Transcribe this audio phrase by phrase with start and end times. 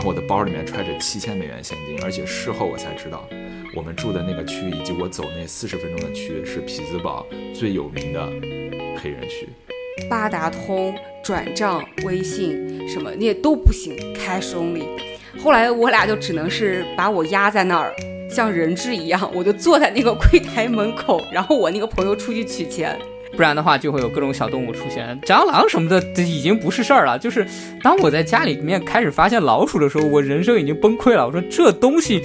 [0.00, 3.28] 然后我的包里面揣着七千美元现金，而且事后我才知道，
[3.76, 8.26] 我们住的那个区以及我走那四十分钟的区是匹兹堡最有名的
[8.96, 9.46] 黑人区。
[10.08, 14.86] 八达通转账、微信什么那些都不行，cash only。
[15.38, 17.94] 后来我俩就只能是把我压在那儿，
[18.30, 22.98] 像人质一样，我就坐在那个柜台门口，然后我那个朋友出去取钱。
[23.36, 27.18] 不然的话，就会有各种小动物出现，蟑螂什么的，已经不是事儿了。
[27.18, 27.46] 就是
[27.82, 31.26] 当我在家里面开始发现老鼠的时候，我人生已经崩溃了。
[31.26, 32.22] 我说这东西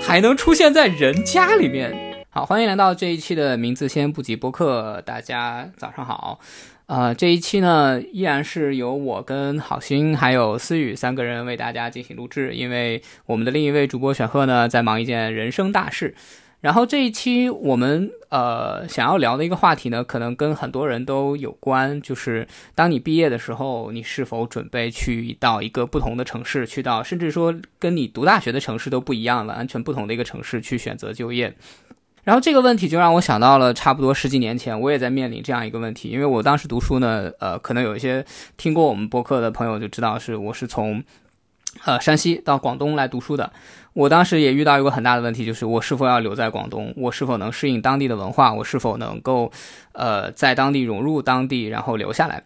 [0.00, 1.94] 还能出现在人家里面？
[2.28, 6.40] 好，欢迎来到这一期的名字先不急播客，大家早上好。
[6.86, 16.14] 呃，这一期呢，依然是由我跟好心还有思雨三个人为大家进行录制，因为我们的另一位主播选赫呢在忙一件人生大事。
[16.62, 31.52] 然后这一期我们呃想要聊的一个话题呢，可能跟很多人都有关，就是当你毕业的时候，你是否准备去到一个不同的城市，去到甚至说跟你读大学的城市都不一样了，完全不同的一个城市去选择就业。
[32.22, 38.24] 然后这个问题就让我想到了差不多十几年前，我也在面临这样一个问题，因为我当时读书呢，呃，可能有一些
[38.56, 41.02] 听过我们播客的朋友就知道是我是从。
[41.86, 43.50] 呃，山西到广东来读书的，
[43.94, 49.50] 我当时也遇到一个很大的问题，就是我是否要留在广东，我是否能适应当地的文化，我是否能够，
[49.92, 52.42] 呃，在当地融入当地，然后留下来。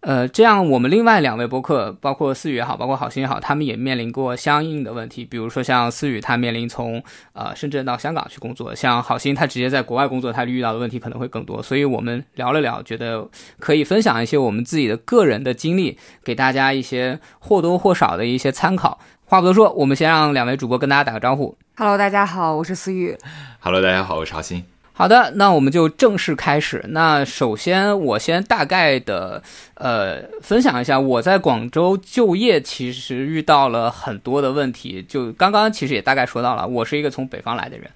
[0.00, 5.24] 呃，这样我们另外两位博客，包括思雨也好，包括好心也好，他们也面临过相应的问题。
[5.24, 7.00] 比如说像思雨，他面临从
[7.34, 11.62] 呃深圳到香港去工作；像好心，他直接在国外工作，他遇到的问题可能会更多。
[11.62, 13.28] 所以我们聊了聊，觉得
[13.60, 18.98] 可以分享一些我们自己的个人的经历，给大家一些或多或少的一些参考。
[19.24, 21.56] 话不多说，我们先让两位主播跟大家打个招呼。
[21.76, 23.16] Hello，大家好，我是思雨。
[23.60, 24.62] Hello，大家好，我是好心。
[24.92, 26.84] 好的，那我们就正式开始。
[26.88, 29.42] 那首先，我先大概的
[29.74, 35.02] 呃分享一下我在广州就业，其实遇到了很多的问题。
[35.08, 37.90] 就刚刚其实也大概说到了，我是一个从北方来的人，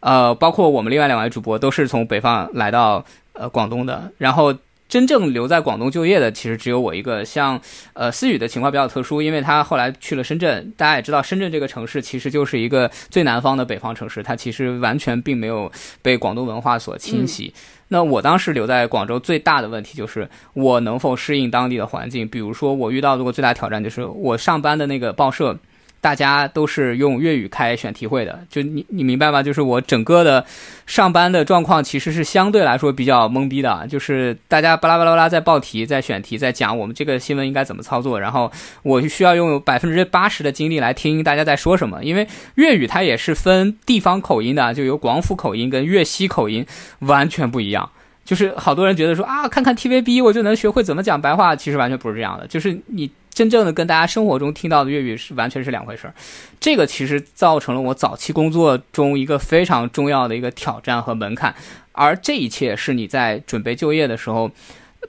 [0.00, 4.52] 呃，包括我们另外两位主播都是从北方来到呃广东的，然后。
[4.88, 7.24] 真正留在广东就业的，其实只有我一个。
[7.24, 7.60] 像，
[7.94, 10.72] 呃，思雨的情况比较特殊，因为他后来去了深圳。
[10.76, 15.70] 大家也知道，深圳这个城市其实就是一个最南方的北方城市，它其实完全并没有
[16.02, 17.52] 被广东文化所侵袭。
[17.88, 22.28] 那我当时留在广州最大的问题就是我能否适应当地的环境。
[22.28, 25.58] 比如说，我遇到过最大挑战就是我上班的那个报社。
[26.04, 29.42] 大家都是用粤语开选题会的，就你你明白吗？
[29.42, 30.44] 就是我整个的
[30.86, 46.66] 上班的状况其实是相对来说比较懵逼的，就是大家巴拉巴拉巴拉在报题、在选题、在讲我们这个新闻应该怎么操作，然后我需要用百分之八十的精力来听大家在说什么，因为粤语它也是分地方口音的，就有广府口音跟粤西口音
[46.98, 47.88] 完全不一样。
[48.26, 53.10] 就是好多人觉得说啊，看看 TVB 我就能学会怎么讲白话，其实完全不是这样的，就是你。
[53.34, 56.14] 真正的跟大家生活中听到的粤语是完全是两回事儿，
[56.60, 61.52] 这个其实造成了我早期工作中一个非常重要的一个挑战和门槛，
[61.90, 64.48] 而这一切是你在准备就业的时候，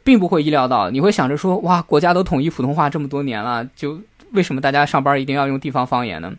[0.04, 6.34] 并不会意料到，你会想着说，哇，国家都统一普通话这么多年了，就为什么大家上班一定要用地方方言呢？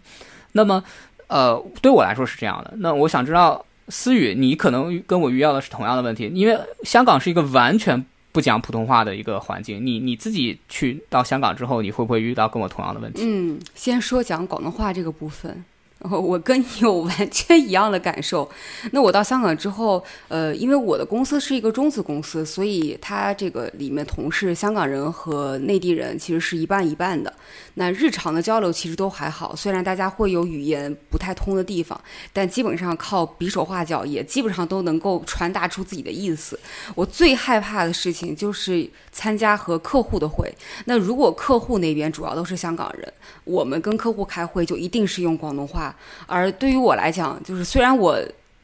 [0.52, 0.82] 那么，
[1.28, 2.74] 呃，对我来说是这样的。
[2.78, 8.04] 那我想知道，思雨，你可能跟我遇到的是同样的问题，因为香港是一个完全。
[8.36, 13.22] 不讲普通话的一个环境，你你自己去到香港之后，你会不会遇到跟我同样的问题？
[13.24, 15.64] 嗯，先说讲广东话这个部分。
[16.00, 18.48] 我跟你有完全一样的感受。
[18.92, 27.32] 那我到香港之后，呃，因为我的公司是一个中资公司，所以它这个里面同事香港人和内地人其实是一半一半的。
[27.74, 31.98] 那日常的交流其实都还好，虽然大家会有语言不太通的地方，
[32.32, 36.58] 但基本上靠比手画脚也基本上都能够传达出自己的意思。
[36.94, 40.54] 我最害怕的事情就是参加和客户的会。
[40.84, 43.12] 那如果客户那边主要都是香港人，
[43.44, 45.85] 我们跟客户开会就一定是用广东话。
[46.26, 48.18] 而对于我来讲，就是虽然我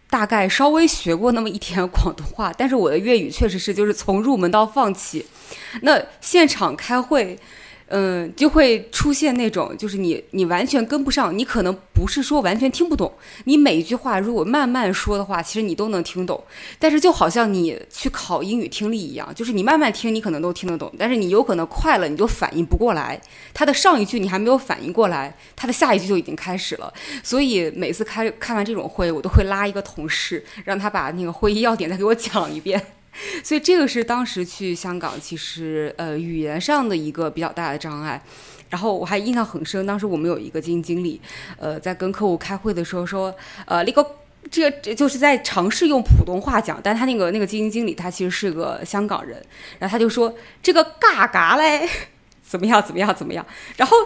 [0.09, 5.27] 大概稍微学过那么一点广东话，但是我的粤语确实是就是从入门到放弃。
[5.83, 7.39] 那现场开会。
[7.95, 13.13] 嗯，就会出现那种，就是你你完全跟不上，你可能不是说完全听不懂，
[13.45, 16.43] 你每一句话如果慢慢说的话，其实你都能听懂。
[16.79, 23.21] 但是就好像你去考英语听力一样，就是你慢慢听，你可能都听得懂，但是你有可能快了，你就反应不过来。
[23.53, 26.91] 他的上一句你还没有反应过来，他的下一句就已经开始了。
[27.23, 32.83] 所以每次开开完这种会，我都会拉一个同事，让他把那个会议要点再给我讲一遍。
[33.45, 38.23] 所以这个是当时去香港，其实呃语言上的一个比较大的障碍。
[38.71, 41.21] 然后我还印象很深，当时我们有一个基金经理，
[41.59, 43.35] 呃，在跟客户开会的时候说，
[43.67, 44.05] 呃，那个
[44.51, 49.45] 这个就是在尝试用普通话讲，但他那个那个基金经理他其实是个香港人，
[49.79, 51.89] 然后他就说这个嘎嘎嘞，
[52.43, 53.45] 怎么样怎么样怎么样，
[53.77, 53.97] 然后。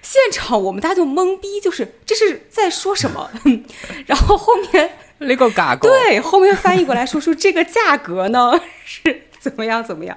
[0.00, 3.30] 现场我们大家就懵逼，就是这是在说什么？
[4.06, 8.52] 然后后面那个嘎狗，对，后面翻译过来说说这个价格呢
[8.84, 10.16] 是怎么样怎么样，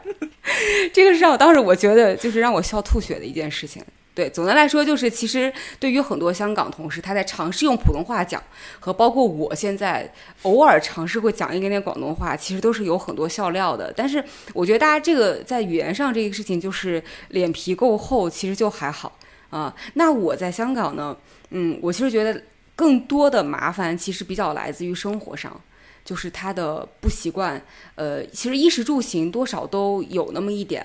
[0.94, 3.83] 这个是让我当时我觉得就是让我笑吐血的一件事情。
[4.13, 8.44] 对，总的来说就是，其实对于很多香港同事，他在尝试用普通话讲，
[8.77, 10.12] 和包括我现在
[10.42, 13.92] 偶尔尝试会讲一点点广东话，其实都是有很多笑料的。
[13.95, 14.21] 但是
[14.54, 19.18] 我觉得大家这个在语言上这个事情，就是脸皮够厚，其实就还好
[19.50, 19.74] 啊。
[19.94, 21.15] 那我在香港呢，
[21.51, 22.44] 嗯，我其实觉得
[22.81, 25.62] 更多的麻烦其实比较来自于生活上，
[26.04, 27.63] 就是他的不习惯，
[27.94, 30.83] 呃，其实衣食住行多少都有那么一点。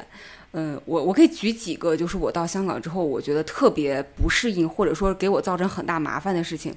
[0.52, 6.75] 嗯，我我可以举几个，就是我到香港之后，我觉得特别不适应，或者说给我造成很大麻烦的事情。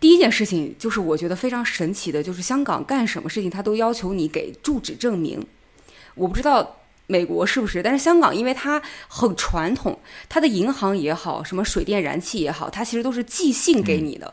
[0.00, 5.46] 第一件事情就是我觉得非常神奇的，就是香港干什么事情，他都要求你给住址证明。
[6.14, 6.77] 我不知道
[7.08, 14.32] 美国是不是，但是香港因为它很传统，它的银行也好，什么水电燃气也好，它其实都是寄信给你的。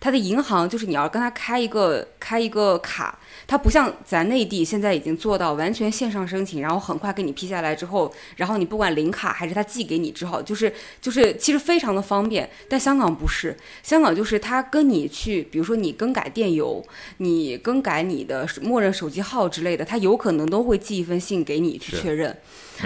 [0.00, 3.18] 它的银行就是你要跟他开一个开一个卡，
[3.48, 12.48] 它不像咱内地现在已经做到完全线上申请，然后很快给你批下来之后，然后你不管领卡还是他寄给你之后，就是就是其实非常的方便。
[12.68, 16.84] 但香港不是，香港就是他跟你去，比如说你更改电邮，
[17.16, 22.36] 你更改你的默认手机号之类的，他有可能都会寄一封信给你去确认。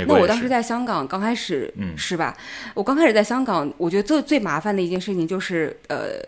[0.07, 2.37] 那我当时在香港刚开始，嗯，是吧？
[2.75, 6.23] 我刚开始在香港，我觉得最最麻烦的一件事情就是呃。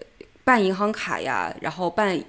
[0.46, 2.22] 办银行卡呀，然后办，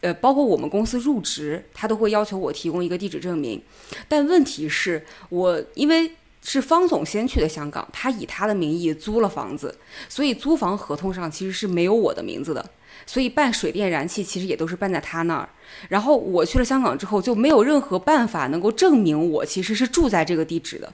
[0.00, 3.60] 呃，包括我们公司入职，他都会要求我提供一个地址证明。
[4.08, 6.12] 但问题是，我因为
[6.42, 9.76] 是方总先去的香港，他以他的名义租了房子，
[10.08, 12.64] 所以租房合同上其实是没有我的名字的。
[13.06, 15.48] 所以办水电燃气其实也都是办在他那儿。
[15.88, 20.92] 然后我去了香港之后，就没有任何办法能够证明我其实是住在这个地址的。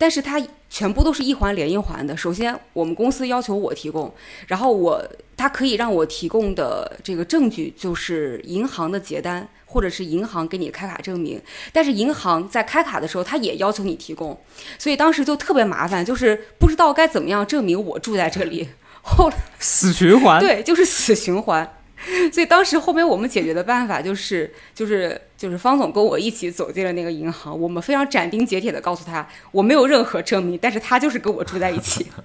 [0.00, 2.16] 但是它全部都是一环连一环的。
[2.16, 4.10] 首先，我们公司要求我提供，
[4.46, 5.06] 然后我
[5.36, 11.38] 他可以让我提供的这个证据就是银行的结单，或者是银行给你开卡证明。
[11.70, 14.40] 但是银行在开卡的时候，他也要求你提供，
[14.78, 18.70] 所以当时就特别麻烦，就是不知道该怎么样证明我住在这里。
[19.02, 21.70] 后死循环，对，就是死循环。
[22.32, 32.06] 所以当时后面我们解决的办法就是，就是就是方总跟我一起走进了那个银行，我们非常斩钉截铁的告诉他，我没有任何证明，但是他就是跟我住在一起。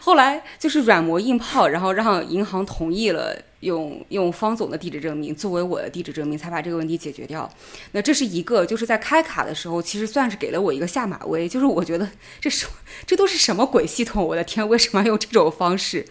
[0.00, 3.36] 后来就是软磨硬泡，然后让银行同意了。
[3.60, 7.46] 用用方总的地址证明作为我的地址证明，才把这个问题解决掉。
[7.92, 11.46] 那这是一个，就是在开卡的时候，其实算是给了我一个下马威。
[11.46, 12.08] 就是我觉得
[12.40, 12.66] 这是
[13.06, 14.24] 这都是什么鬼系统？
[14.24, 16.06] 我的天，为什么要用这种方式？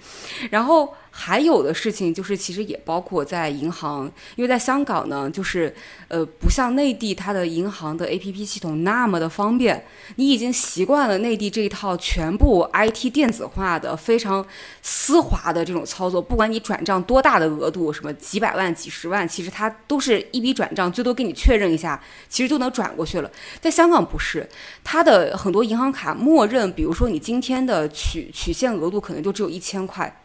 [0.52, 0.94] 然后。
[1.22, 5.76] 还有的事情就是，其实也包括在银行，因为在香港呢，就是
[6.08, 9.84] 呃，不像内地，它的银行的 APP 系统那么的方便。
[10.16, 14.46] 你已经习惯了内地这一套全部 IT 电子化的、非常
[14.82, 23.30] 丝滑的这种操作，不管你转账多大的额度，什么几百万、几十万，其实它都是一笔转账，最多给你确认一下，其实就能转过去了。
[23.60, 24.48] 在香港不是，
[24.86, 30.16] 它的很多银行卡默认，比如说你今天的取取现额度可能就只有一千块。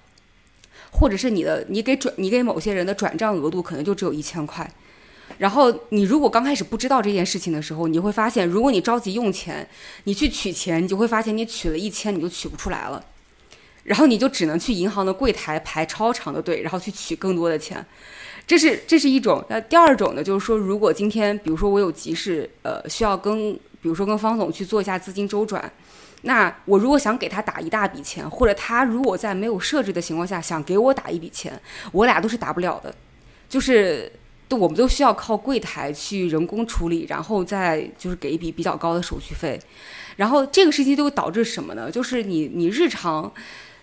[0.91, 4.71] 或者是你的，你给转，你给某些人的转账额度可能就只有一千块，
[5.39, 9.69] 然后你如果刚开始不知道这件事情的时候，你会发现，如果你着急用钱，
[10.05, 13.05] 你去取钱，你就会发现你取了一千你就取不出来了，
[13.83, 17.85] 然后你就只能去银行的柜台排超长的队，然后去取更多的钱，
[18.47, 19.45] 这是这是一种。
[19.49, 25.73] 那第二种呢，就是说，如果今天比如说我有急事，呃，需要跟比如说跟方总去做一下资金周转。
[26.25, 31.59] 那我如果想给他打一大笔钱，或者他如果在没有设置的情况下想给我打一笔钱，
[31.93, 32.95] 我俩都是打不了的，
[33.49, 34.11] 就是
[34.49, 39.61] 都我们都需要靠柜台去人工处理，然后再就是给一笔比较高的手续费，
[40.17, 41.91] 然后这个事情就会导致什么呢？
[41.91, 43.33] 就是你你日常。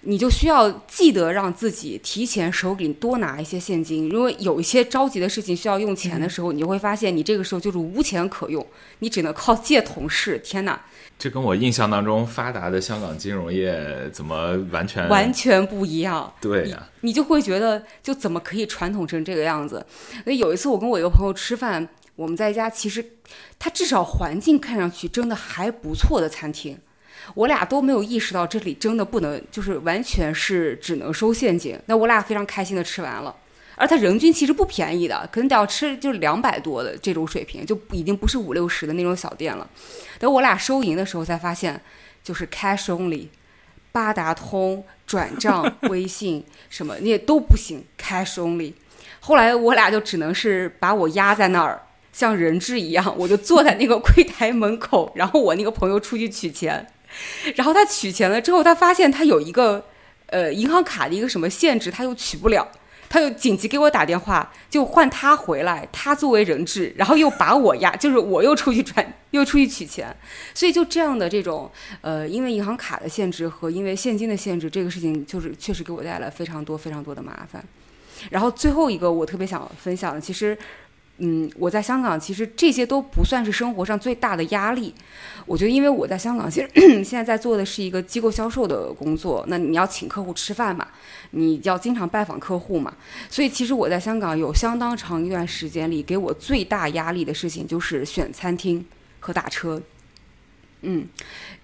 [0.03, 8.65] 你就需要记得让自己提前手里多拿一些现金，因为有一些着急的事情需要用钱的时候，你就会发现你这个时候就是无钱可用，
[8.99, 10.39] 你只能靠借同事。
[10.39, 10.81] 天哪，
[11.19, 16.33] 这跟我印象当中发达的香港金融业怎么完全完全不一样？
[16.41, 19.85] 对呀，你就会觉得就怎么可以传统成这个样子？
[20.23, 23.05] 所以有一次我跟我一个朋友吃饭，我们在一家其实
[23.59, 26.75] 他至少环境看上去真的还不错的餐厅。
[27.33, 31.79] 我俩都没有意识到这里真的不能，就是完全是只能收现金。
[31.85, 33.35] 那我俩非常开心的吃完了，
[33.75, 39.69] 而他人均其实不便宜的，可能得要吃就两百多的这种水平，就已经不是五六十的那种小店了。
[40.19, 41.79] 等我俩收银的时候才发现，
[42.23, 43.27] 就是 cash only，
[43.91, 48.73] 八达通、转账、微信什么那都不行，cash only。
[49.19, 56.87] 后来我俩就只能是把我压在那儿，像人质一样，我就坐在那个柜台门口，然后我那个朋友出去取钱。
[57.55, 59.85] 然后他取钱了之后，他发现他有一个
[60.27, 62.67] 呃银行卡的一个什么限制，他又取不了。
[63.13, 70.15] 他就紧急给我打电话，就换他回来，他作为人质，然后又把我压，就是我又出去转，又出去取钱，
[70.53, 77.61] 所以就这样的这种，呃，因为银行卡的限制和因为现金的限制，这个事情就是确实给我带来非常多非常多的麻烦。
[78.29, 80.57] 然后最后一个我特别想分享的，其实。
[81.23, 84.91] 嗯，我在香港其实这些都不算是生活上最大的压力。
[85.45, 86.67] 我觉得，因为我在香港，其实
[87.05, 89.45] 现在在做的是一个机构销售的工作。
[89.47, 90.87] 那你要请客户吃饭嘛，
[91.29, 92.91] 你要经常拜访客户嘛，
[93.29, 98.83] 所以其实我在香港有相当长一段时间里，给我最大压力的事情就是选餐厅
[99.19, 99.79] 和打车。
[100.81, 101.05] 嗯。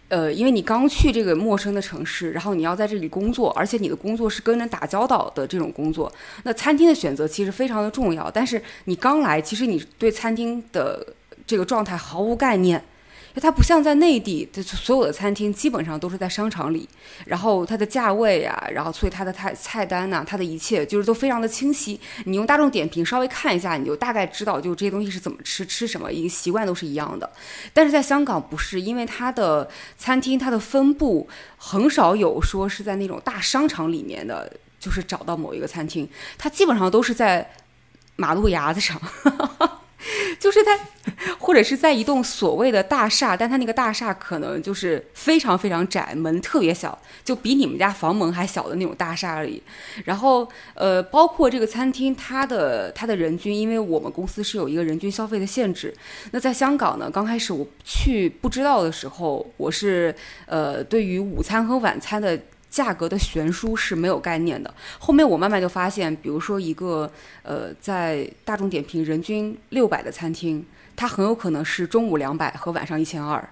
[0.10, 6.12] 呃，因为你刚去这个陌生的城市，然后你要在这里工作，而且你的工作是跟人打交道的这种工作，
[6.44, 8.32] 那餐厅的选择其实非常的重要。
[8.32, 11.06] 但是你刚来，其实你对餐厅的
[11.46, 12.84] 这个状态毫无概念。
[13.40, 16.88] 它不像在内地，的所有的餐厅基本上都是在商场里，
[17.26, 22.00] 然后它的价位啊，然后所以它的菜菜单呐，它的一切就是都非常的清晰。
[22.26, 27.30] 你用大众点评稍微看一下，你就大概知道就这些东西是怎么吃，吃什么，一个习惯都是一样的。
[27.74, 31.28] 但是在香港不是，因为它的餐厅它的分布
[31.58, 37.50] 很少有说是在那种大商场里面的，就是找到某一个餐厅，它基本上都是在
[38.16, 39.00] 马路牙子上。
[40.40, 40.78] 就是它，
[41.40, 49.62] 或者是在一栋所谓的大厦，但它那个大厦可能就是非常非常窄，门特别小，就比你们家房门还小的那种大厦里。
[50.06, 55.94] 然后，呃，包括这个餐厅，它的它的人均，因为我们公司是有一个人均消费的限制。
[56.32, 60.14] 那在香港呢，刚开始我去不知道的时候，我是
[60.46, 62.40] 呃，对于午餐和晚餐的。
[62.70, 64.74] 价格的悬殊是没有概念的。
[65.00, 67.12] 后面我慢慢就发现，比如说一个
[67.44, 73.50] 呃，在大众点评人均六百的餐厅，它很有可能是中午两百和晚上一千二，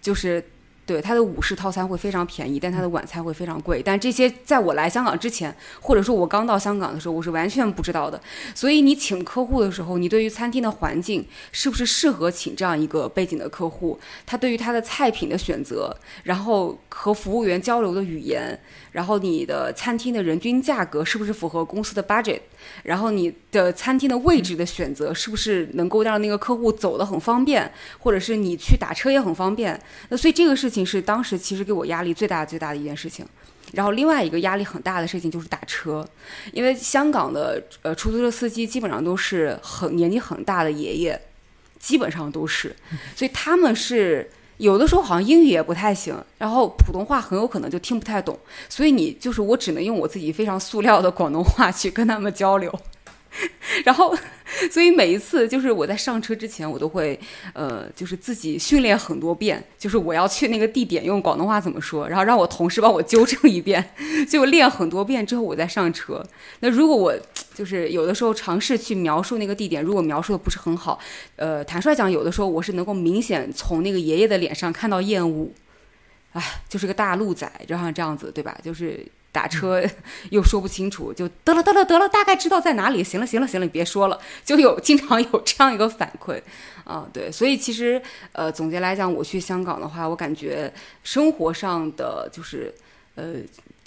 [0.00, 0.44] 就是。
[0.88, 3.82] 对它的午市套餐会非常便宜，但它的晚餐会非常贵。
[3.84, 8.18] 但这些在我来香港之前，或者说我刚到香港的时候，我是完全不知道的。
[8.54, 14.00] 所以你请客户的时候，你对于餐厅的环境是不是适合请这样一个背景的客户？
[14.24, 18.58] 他对于他的菜品的选择，然后和服务员交流的语言。
[18.92, 22.40] 然后你的餐厅的人均价格是不是符合公司的 budget？
[22.82, 29.78] 然后你的餐厅的位置的选择是不是能够让那个客户走得很方便，或者是你去打车也很方便？
[30.08, 33.26] 那所以这个事情是当时其实给我压力最大最大的一件事情。
[33.72, 36.06] 然后另外一个压力很大的事情就是打车，
[36.52, 41.20] 因为香港的呃出租车司机基本上都是很年纪很大的爷爷，
[41.78, 42.74] 基本上都是，
[43.14, 44.30] 所以他们是。
[44.58, 48.38] 有的时候好像英语也不太行，然后普通话很有可能就听不太懂，
[48.68, 52.72] 所以你就是我只能用我自己非常塑料的广东话去跟他们交流。
[53.84, 54.16] 然后，
[54.72, 57.18] 所以每一次就是我在上车之前，我都会
[57.52, 63.92] 呃，就是自己训练很多遍，就是我要去那个地点用广东话怎么说，然后让我同事帮我纠正一遍，
[64.28, 66.24] 就练很多遍之后我再上车。
[66.60, 67.14] 那如果我
[67.58, 71.00] 就是有的时候尝试去描述那个地点，如果描述的不是很好，
[71.34, 75.50] 呃，坦率讲，有的时候我是能够明显从那个爷爷的脸上看到厌恶，
[76.34, 78.56] 哎，就是个大路仔，就像这样子，对吧？
[78.62, 79.04] 就是。
[79.30, 79.84] 打车
[80.32, 83.04] 又说不清楚，就得了得了得了，大概知道在哪里。
[83.04, 86.40] 行了行了行了，你别说了，就有经常有这样一个反馈
[86.82, 87.06] 啊。
[87.12, 88.00] 对，所以其实
[88.32, 90.72] 呃，总结来讲，我去香港的话，我感觉
[91.04, 92.74] 生活上的就是
[93.16, 93.34] 呃，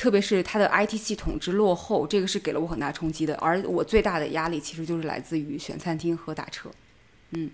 [0.01, 3.35] 特别是它的 IT 系统之落后，这个是给了我很大冲击的。
[3.35, 6.71] 而我最大的压力其实就是来自于选餐厅和打车。
[7.33, 7.51] 嗯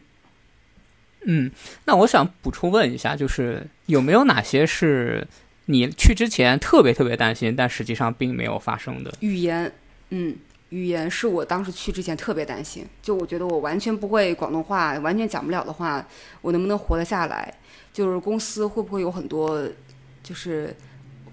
[1.25, 1.51] 嗯，
[1.84, 5.27] 那我想补充问一下，就是有没有哪些是？
[5.66, 9.70] 你去之前特别特别担心，但实际上并没有发生的语言，
[10.12, 10.34] 嗯，
[10.70, 12.88] 语言是我当时去之前特别担心。
[13.01, 16.08] 就我觉得我完全不会广东话，完全讲不了的话，
[16.42, 17.54] 我能不能活得下来？
[17.92, 19.68] 就是公司会不会有很多，
[20.24, 20.74] 就是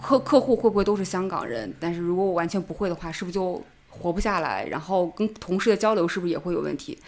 [0.00, 1.72] 客客户会不会都是香港人？
[1.80, 4.66] 但是如果我完全不会的话，是不是就活不下来？
[4.66, 6.98] 然后跟同事的交流是不是也会有问题？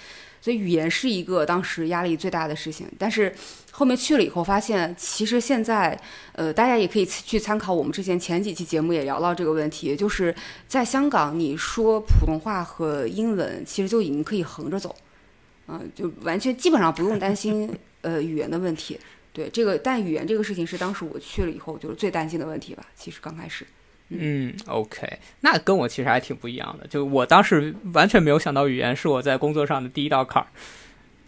[0.40, 3.34] 所以语言是一个当时压力最大的事情，但是
[3.72, 5.98] 后面去了以后发现，其实现在，
[6.34, 10.32] 呃，大家也可以去参考我们之前前几期节目也聊到这个问题，就是
[10.68, 14.94] 在香港你说普通话和英文其实就已经可以横着走，
[15.66, 17.68] 嗯，就完全基本上不用担心
[18.02, 18.96] 呃语言的问题。
[19.36, 22.82] 对这个，但语言这个事情是当时我去了以后就是最担心的问题吧。
[22.94, 23.66] 其实刚开始。
[24.08, 26.86] 嗯，OK，那跟我其实还挺不一样的。
[26.86, 30.48] 就我当时完全没有想到语言是我在工作上的第一道坎儿。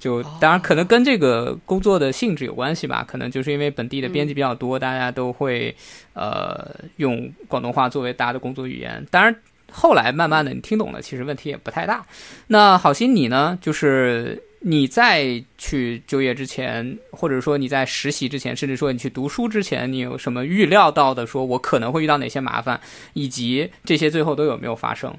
[0.01, 5.75] 就当然可能跟这个工作的性质有关系吧，可能就是因为本地的编辑比较多，大家都会
[6.13, 9.05] 呃用广东话作为大家的工作语言。
[9.11, 9.35] 当然
[9.73, 12.07] 后来慢慢的你听懂了，其实问题也不太大。
[12.47, 13.59] 那好心你呢？
[13.61, 21.27] 就是你在去就业之前，或者说你在实习之前，甚至说你去读书之前，你有什么预料到的？
[21.27, 22.81] 说我可能会遇到哪些麻烦，
[23.13, 25.17] 以及这些最后都有没有发生？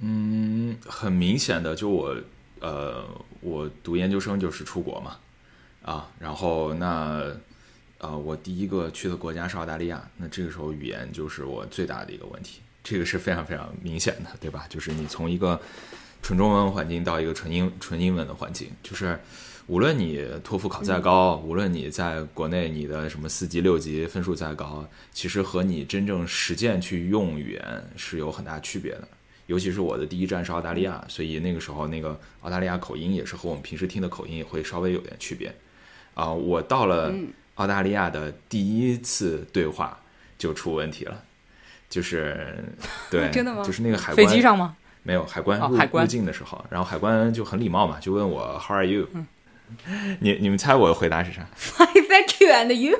[0.00, 2.14] 嗯，很明显的，就我
[2.60, 3.04] 呃，
[3.40, 5.16] 我读研究生就是出国嘛，
[5.82, 7.24] 啊，然后那
[7.98, 14.66] 呃，我第一个去的国家是澳大利亚，那这个时候语言就是我最大的一个问题，这个是非常非常明显的，对吧？
[14.68, 15.60] 就是你从一个
[16.22, 19.18] 纯中文环境到一个纯英纯英文的环境，就是
[19.66, 29.08] 无论你托福考再高，无论你在国内你的什么四级六级分数再高，其实和你真正实践去用语言是有很大区别的。
[29.46, 35.54] 尤其是我的第一站是澳大利亚，所以那个时候那个澳大利亚口音也是和我们平时听的口音也会稍微有点区别。
[36.12, 37.14] 啊，我到了
[37.54, 39.98] 澳大利亚的第一次对话
[40.36, 41.24] 就出问题了，
[41.88, 42.62] 就是
[43.10, 43.62] 对， 真的吗？
[43.64, 44.76] 就是那个海飞机上吗？
[45.08, 49.08] 没有海关入入境的时候，然后海关就很礼貌嘛，就问我 How are you？
[50.20, 52.98] 你你们猜我的回答是啥？Fine, thank you, and you？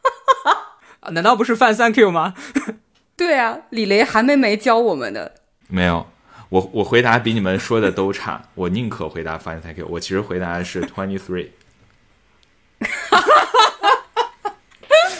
[1.12, 2.34] 难道不是 Fine, thank you 吗？
[3.16, 5.36] 对啊，李雷韩梅梅教我们的。
[5.68, 6.06] 没有，
[6.50, 8.42] 我我回答比你们说的都差。
[8.54, 9.86] 我宁可回答 Fine, thank you。
[9.88, 11.48] 我其实回答的是 Twenty Three。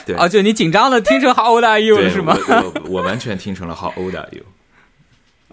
[0.04, 2.36] 对啊，就你紧张的听成 How old are you 是吗？
[2.48, 4.42] 我我完全听成了 How old are you。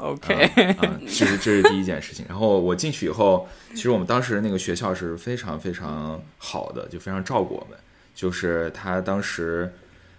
[0.03, 0.33] OK，
[0.73, 2.25] 啊，这是这是第一件事情。
[2.27, 7.79] 然后我进去以后，其实我们当时那个学校是非常非常好的，就非常照顾我们。
[8.13, 9.71] 就是他当时，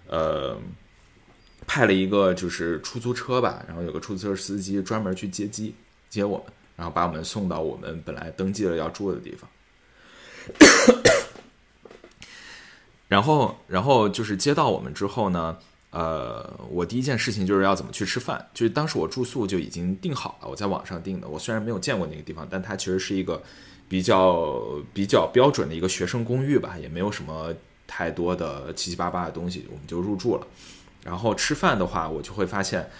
[0.06, 0.58] 呃，
[1.66, 5.74] 派了一个就是出租车吧，然后有个出租车司机专门去接机
[6.08, 9.48] 接我们，然后把我们送到我们本来登记了要住的地方。
[13.06, 15.56] 然后，然后就是接到我们之后呢，
[15.94, 18.44] 呃，我第一件事情就是要怎么去吃饭。
[18.52, 21.28] 就是当时我住宿就已经订好了，我在网上订的。
[21.28, 23.40] 我虽然没有见过那个地方，但它其实是一个
[23.88, 24.60] 比较
[24.92, 27.54] 比较标准的一个学生公寓吧，也没有什么
[27.86, 30.46] 太多的七七八八的东西，我们就入住了。
[31.04, 32.90] 然后吃饭的话，我就会发现。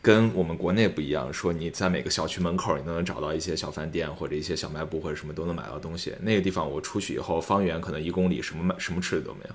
[0.00, 6.14] 跟我们国内不一样，说你在每个小区门口，你都能找到一些小饭店或者一些小卖部或者什么都能买到东西。
[6.20, 9.54] 那个地方我出去以后，方圆可能一公里，什么买什么吃的都没有，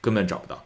[0.00, 0.62] 根本找不到。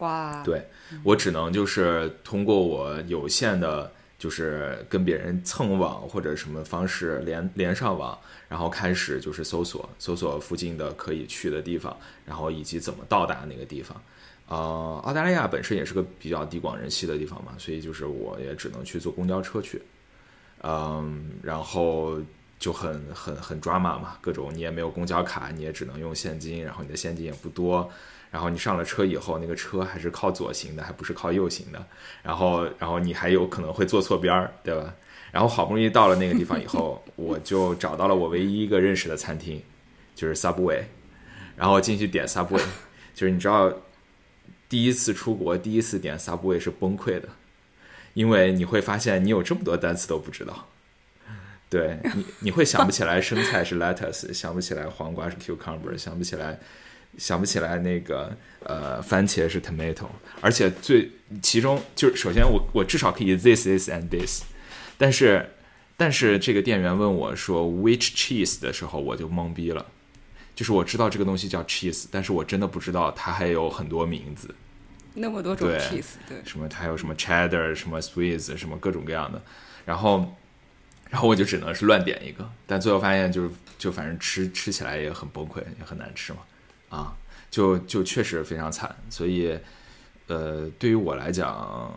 [0.00, 0.42] 哇！
[0.44, 0.66] 对
[1.02, 14.00] 我只能就是通过我有限的，就是跟别人蹭网或者什么方式连连上网，然后开始就是搜索搜索附近的可以去的地方，然后以及怎么到达那个地方。
[14.48, 19.80] 呃，澳大利亚本身也是个比较地广人稀的地方嘛，所以就是我也只能去坐公交车去，
[20.62, 22.18] 嗯，然后
[22.58, 27.88] 就很很很抓马嘛，各种你也没有公交卡，你也只能用现金，然后你的现金也不多，
[28.30, 31.86] 然后你上了车以后，那个车还是靠左行的，还不是靠右行的，
[32.22, 34.94] 然后然后你还有可能会坐错边儿，对吧？
[35.32, 39.60] 然后好不容易到了那个地方以后， 我就找到了我唯一一个认识的餐厅，
[40.14, 40.82] 就是 Subway，
[41.56, 42.62] 然后进去点 Subway，
[43.14, 43.72] 就是你知道。
[44.68, 47.28] 第一次出国，第一次点 Subway 是崩溃的，
[48.14, 50.68] 因为你会发现你有这么多单词都不知道。
[51.68, 56.56] 对你，你会想不起来生菜是 lettuce，想不起来黄瓜是 cucumber，想不起来，
[57.18, 60.06] 想不起来那个呃番茄是 tomato。
[60.40, 61.10] 而且最
[61.42, 64.42] 其中就是首先我我至少可以 this this and this，
[64.96, 65.50] 但是
[65.96, 69.86] 但是这个店员问我说 which cheese 的时候，我就懵逼了。
[70.52, 74.54] 就是我知道这个东西叫 cheese，但是我真的不知道它还有很多名字，
[75.14, 79.40] 那么多种 cheese，对，什么它还有什么 cheddar，什么 Swiss，什么各种各样的，
[79.86, 80.36] 然后，
[81.08, 86.40] 然后我就只能是乱点一个，但最后发现就是就反正吃吃起来也很崩溃，也很难吃嘛，
[86.90, 87.16] 啊，
[87.50, 89.58] 就就确实非常惨，所以，
[90.26, 91.90] 呃，对于我来讲。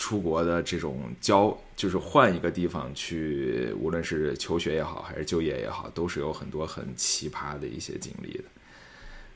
[0.00, 8.44] 出国的这种交，就是换一个地方去，无论是求学也好，还是就业也好，都是有很多很奇葩的一些经历的。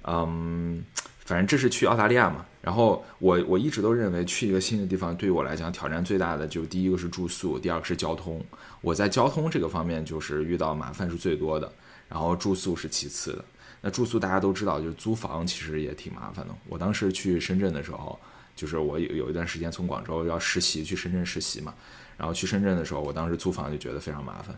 [0.05, 0.85] 嗯，
[1.25, 2.47] 反正这是去澳大利亚嘛。
[2.61, 8.41] 然后我我一直都认为去一个新的地方，对于我来讲挑战最大的，就第一个是住宿，第二个是交通。
[8.83, 11.73] 我在交通这个方面就是遇到麻烦是最多的，
[12.09, 13.45] 然后住宿是其次的。
[13.83, 16.55] 那住宿大家都知道，就是租房其实也挺麻烦的。
[16.67, 18.19] 我当时去深圳的时候。
[18.55, 21.73] 就是我有有一段时间从广州要实习去深圳实习嘛，
[22.19, 24.55] 然后去深圳的时候，我当时租房就觉得非常麻烦，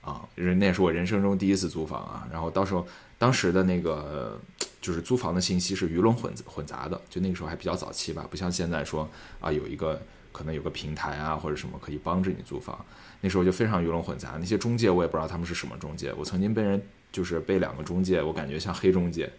[0.00, 2.26] 啊，那也是我人生中第一次租房啊。
[2.32, 4.40] 然后到时候当时的那个
[4.80, 9.06] 就是租房的信息是鱼龙混混杂的，就那个时候还比较早期吧，不像现在说
[9.40, 10.00] 啊有一个
[10.32, 12.82] 可能有个平台啊或者什么可以帮着你租房，
[13.20, 14.36] 那时候就非常鱼龙混杂。
[14.40, 16.82] 那些中介我也不知道他们是什么中介，我曾经被人
[17.14, 19.30] 就是被两个中介，我感觉像黑中介。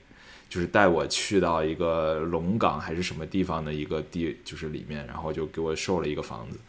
[0.47, 6.59] 就是带我去到一个龙岗还是什么地方的一个地，就是里面，然后就给我售了一个房子，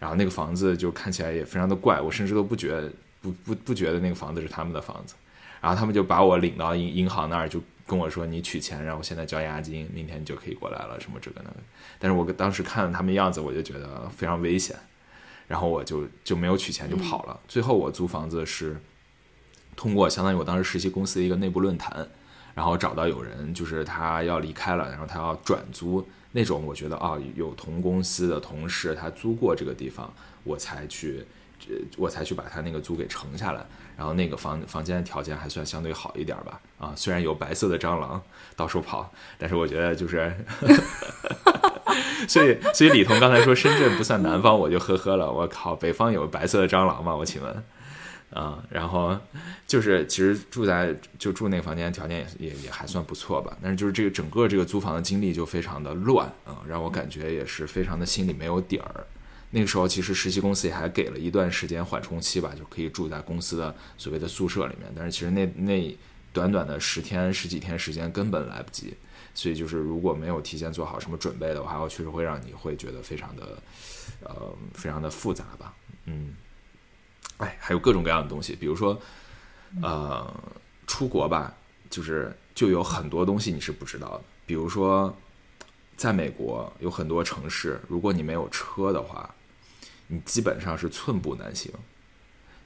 [0.00, 2.92] 然后那个房子就看起来也非常的怪，我甚至都不觉得
[3.22, 5.14] 不不不觉得那个房子是他们的房子，
[5.60, 11.56] 然后他们就把我领到银银行那儿，就跟我说你取钱，然后现在交押金，明天你就可以过来了，什么这个那个。
[12.00, 14.76] 但是我当时看了他们样子，我就觉得非常危险，
[15.46, 17.40] 然后我就就没有取钱就跑了。
[17.46, 18.76] 最后我租房子是
[19.80, 22.06] 通过相当于我当时实习公司的一个内部论坛，
[22.54, 30.12] 然后找到有人就是他要离开了，然后他要转租那种，我觉得啊有同公司的同事他租过这个地方，
[30.44, 31.24] 我才去。
[31.98, 33.64] 我才去把他那个租给承下来，
[33.94, 36.58] 然后那个房房间的条件还算相对好一点吧。
[36.78, 38.20] 啊，虽然有白色的蟑螂
[38.56, 40.34] 到处跑，但是我觉得就是，
[42.26, 45.30] 所以所以李彤刚才说深圳不算南方，我就呵呵了。
[45.30, 47.14] 我靠，北方有白色的蟑螂吗？
[47.14, 47.62] 我请问，
[48.30, 49.18] 啊，然后
[49.66, 59.06] 就是其实住在就住那个房间条件也也也还算不错吧，但是就是这个整个这个租房的经历就非常的乱啊，让我感觉也是非常的心里没有底儿。
[59.52, 64.88] 那个时候其实实习公司也还给了一段时间缓冲期吧，就可以住在公司的所谓的宿舍里面。
[64.94, 65.98] 但是其实那那
[66.32, 68.94] 短短的十天十几天时间根本来不及，
[69.34, 73.60] 所以就是如果没有提前做好什么准备的话，我确实会让你会觉得非常的
[74.22, 75.74] 呃非常的复杂吧。
[76.04, 76.32] 嗯，
[77.40, 78.98] 哎，还有各种各样的东西，比如说
[79.82, 80.32] 呃
[80.86, 81.52] 出国吧，
[81.90, 85.14] 就是就有很多东西你是不知道的，比如说
[85.96, 89.28] 在美国有很多城市，如果你没有车的话。
[90.12, 91.70] 你基本上是寸步难行，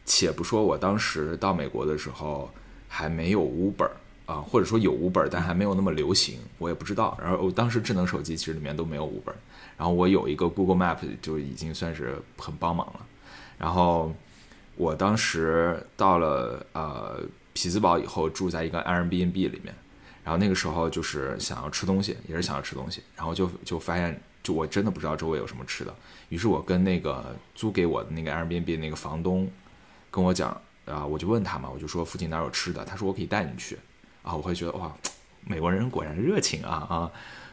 [0.07, 2.51] 且不说我当时到美国的时候
[2.89, 3.91] 还没有 Uber
[4.25, 7.19] 啊，或者说有 Uber，但还没有那么流行，我也不知道。
[7.21, 9.35] 然后我当时智能手机其实里面都没有 Uber，
[9.77, 13.07] 然后我有一个 Google Map 就已经算是很帮忙了。
[13.59, 14.11] 然后
[14.77, 17.21] 我当时到了呃
[17.53, 19.75] 匹兹堡以后，住在一个 Airbnb 里面，
[20.23, 24.21] 然后那个时候就是想要吃东西，也是想要吃东西，然后就就发现。
[24.45, 25.95] 就我真的不知道周围有什么吃的，
[26.29, 29.51] 于是我跟那个租给我的那个 Airbnb 那个房东
[30.11, 30.51] 跟我讲
[30.85, 33.79] 啊，我就问他嘛，我就说附近哪有吃的，他说我可以带你去
[34.23, 34.95] 啊，我会觉得哇，
[35.47, 37.11] 美国人果然热情啊啊，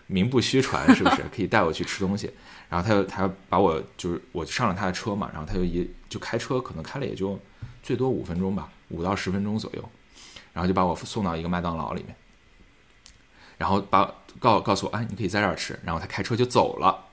[0.08, 1.24] 名不虚传是不是？
[1.34, 2.30] 可以带我去吃东西，
[2.68, 7.40] 然后他又他把我就是我上了他的车嘛，然后他就一就开车，可能开了也就
[7.82, 9.90] 最多五分钟吧，五到十分钟左右，
[10.52, 12.14] 然后就把我送到一个麦当劳里面。
[13.58, 15.80] 然后把告告诉我，哎，你可以在这儿吃。
[15.86, 17.06] 然后他开车就走了，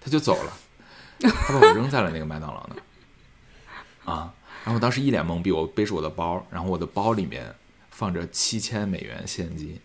[0.00, 0.52] 他就走了，
[1.20, 2.76] 他把我扔在了那个麦当劳那
[4.10, 4.32] 啊。
[4.64, 7.54] 然后我当时一脸懵逼，我背着我的包，然后我的包里面
[7.90, 9.78] 放着七千美元现金，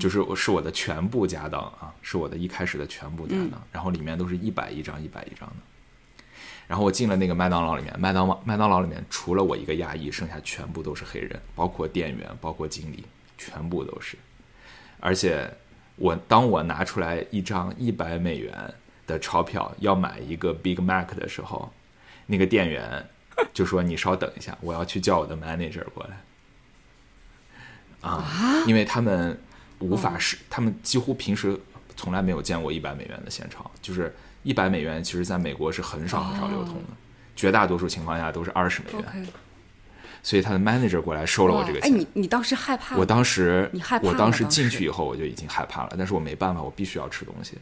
[0.00, 3.62] 就是我是我的全部家当啊，是我的一开始的全部家当。
[3.70, 5.56] 然后里面都是一百一张，一百一张的。
[6.66, 13.04] 然后我进了那个麦当劳里面，麦当麦当劳里面除了我一个亚裔，剩下全部都是黑人，包括店员，包括经理。
[13.38, 14.16] 全部都是，
[14.98, 15.46] 而且
[15.96, 18.72] 我当我拿出来一张一百美元
[19.06, 21.70] 的钞票要买一个 Big Mac 的时候，
[22.24, 23.06] 那个店员
[23.52, 26.16] 就说：“你稍等一下，我要去叫我的 manager 过来。”
[28.00, 28.24] 啊，
[28.66, 29.38] 因为他们
[29.80, 31.60] 无法是，他们几乎平时
[31.94, 36.90] 从来没有见过一百美元的现钞，就是一百美元，其实在美国是很少很少流通的，
[37.34, 39.26] 绝大多数情况下都是二十美元。
[40.22, 41.90] 所以他的 manager 过来收了我这个钱。
[41.90, 42.96] 哎，你你当时害怕？
[42.96, 44.06] 我当时，你害怕？
[44.06, 47.58] 我当时进去以后我就已经害怕了，但是我没办法，我必须要吃东西。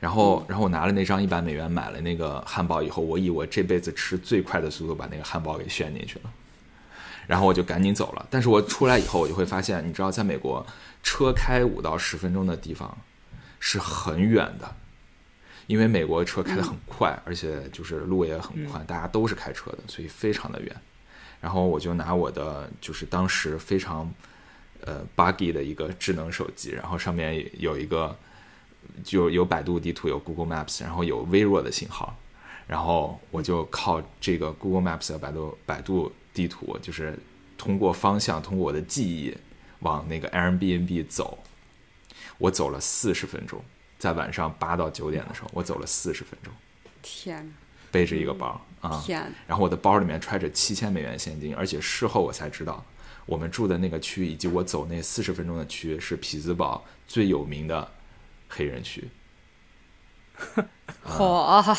[0.00, 6.30] 然后，然后我拿了那张一百美元买了那个汉堡以后，我以我这辈子吃最快的速度把那个汉堡给炫进去了。
[7.28, 8.26] 然后我就赶紧走了。
[8.28, 10.66] 但是我出来以后，我就会发现，你知道，在美国
[11.04, 12.96] 车开五到十分钟的地方
[13.60, 14.74] 是很远的，
[15.72, 20.76] 因为美国车开的很快，而且就是路也很宽，大家都是开车的，所以非常的远。
[21.40, 24.12] 然后我就拿我的就是当时非常
[24.82, 28.14] 呃 buggy 的一个智能手机，然后上面有一个
[29.02, 32.14] 就有百度地图，有 Google Maps，然后有微弱的信号，
[32.66, 37.18] 然后我就靠这个 Google Maps 和百度百度地图，就是
[37.56, 39.34] 通过方向，通过我的记忆
[39.78, 41.38] 往那个 Airbnb 走。
[42.36, 43.64] 我走了四十分钟，
[44.02, 46.52] 在晚上八到九点的时候，我走了四十分钟。
[47.02, 47.54] 天！
[47.92, 49.00] 背着一个包啊，
[49.46, 52.84] 然后我的包里面揣着七千美元现金，而且事后我才知道，
[53.26, 57.88] 我们住的那个区以及我走那四十分钟的区是匹兹堡最有名的
[58.48, 59.08] 黑人区。
[61.06, 61.78] 嚯！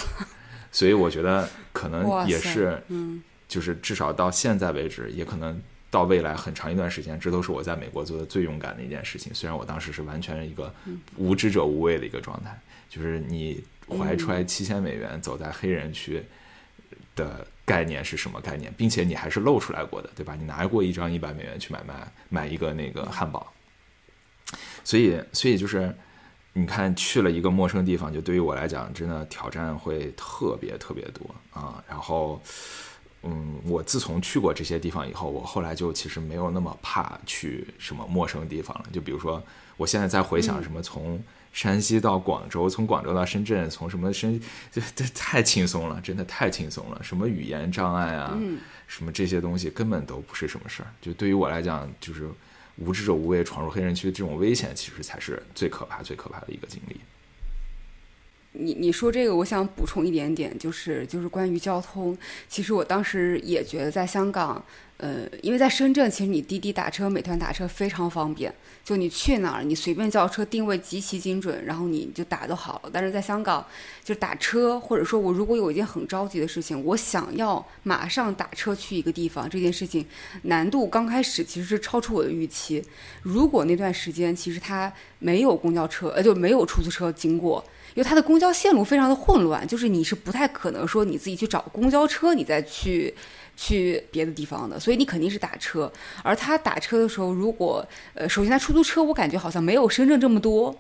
[0.72, 5.62] 所以我觉得可能也是，嗯，就是至少到现在为止，也可能
[5.94, 9.34] 到未来很长一段时间，这都是我在美国做的最勇敢的一件事情。
[9.34, 10.74] 虽然我当时是完全一个
[11.16, 13.64] 无知者无畏的一个状态，就是你。
[13.86, 16.24] 怀揣七千美元走在黑人区
[17.18, 18.74] 的概念是什么概念？
[18.78, 20.38] 并且你还是露出来过的，对吧？
[20.40, 21.94] 你拿过一张一百美元去买卖
[22.30, 23.52] 买一个那个汉堡，
[24.86, 25.94] 所以所以就是
[26.54, 31.84] 你看去了一个陌生地方，就对于我来讲，真的挑战会特别特别多啊。
[31.86, 32.42] 然后，
[33.24, 38.86] 嗯，我自从去过这些地方以后，我后来就其实没有那么怕去什么陌生地方了。
[38.92, 39.42] 就比如说，
[39.78, 47.02] 我现在在回想什么从山西到广州，从广州到深圳，从什么深，这这太轻松了，真的太轻松了。
[47.02, 48.38] 什么语言障碍啊，
[48.88, 50.90] 什么这些东西根本都不是什么事儿。
[51.02, 52.30] 就对于我来讲，就是
[52.76, 57.00] 无知者无畏闯入黑人区这种危险，其实才是最可怕、最可怕的一个经历。
[58.54, 62.18] 你你说这个，我想补充一点点，就是就是关于交通。
[62.48, 64.64] 其实我当时也觉得，在香港，
[64.98, 72.90] 呃，因为在深圳，其实你滴滴打车、美团打车非常方便，就你去哪儿，你随便叫车，定位极其精准，然后你就打就好了。
[72.94, 73.66] 但是在香港，
[74.04, 80.06] 就打车，或者说我如果有一件很着急的事情，我想要马上打车去一个地方，这件事情
[80.44, 82.84] 难度刚开始其实是超出我的预期。
[83.24, 87.66] 如果那段时间其实它没有公交车，呃，就没有出租车经过。
[87.96, 93.14] 因为它的公交线路非常的混乱，就是你是不太可能说你自己去找公交车，你再去
[93.56, 95.92] 去别的地方的，所以你肯定是打车。
[96.24, 100.76] 而他打车的时候，如果呃，首先他出租车，我感觉好像没有深圳这么多。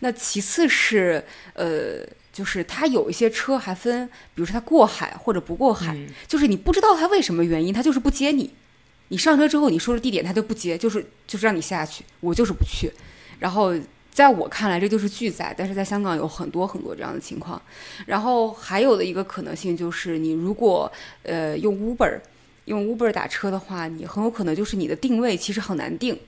[0.00, 1.22] 那其次是
[1.54, 8.52] 呃，就是他有一些车还分，比如说他过海或者不过海，就是你不知道他为什么原因，他就是不接你。
[9.08, 12.90] 你上车之后，你说的地点他就不接，就是就是让你下去，我就是不去，
[13.38, 13.72] 然后。
[14.16, 17.60] 在我看来，这就是拒载，但是在香港有很多很多这样的情况。
[18.06, 20.90] 然后还有的一个可能性就是，你如果
[21.22, 22.18] 呃用 Uber
[22.64, 26.18] 用 Uber 打车的话，你很有可能就是你的定位其实很难定。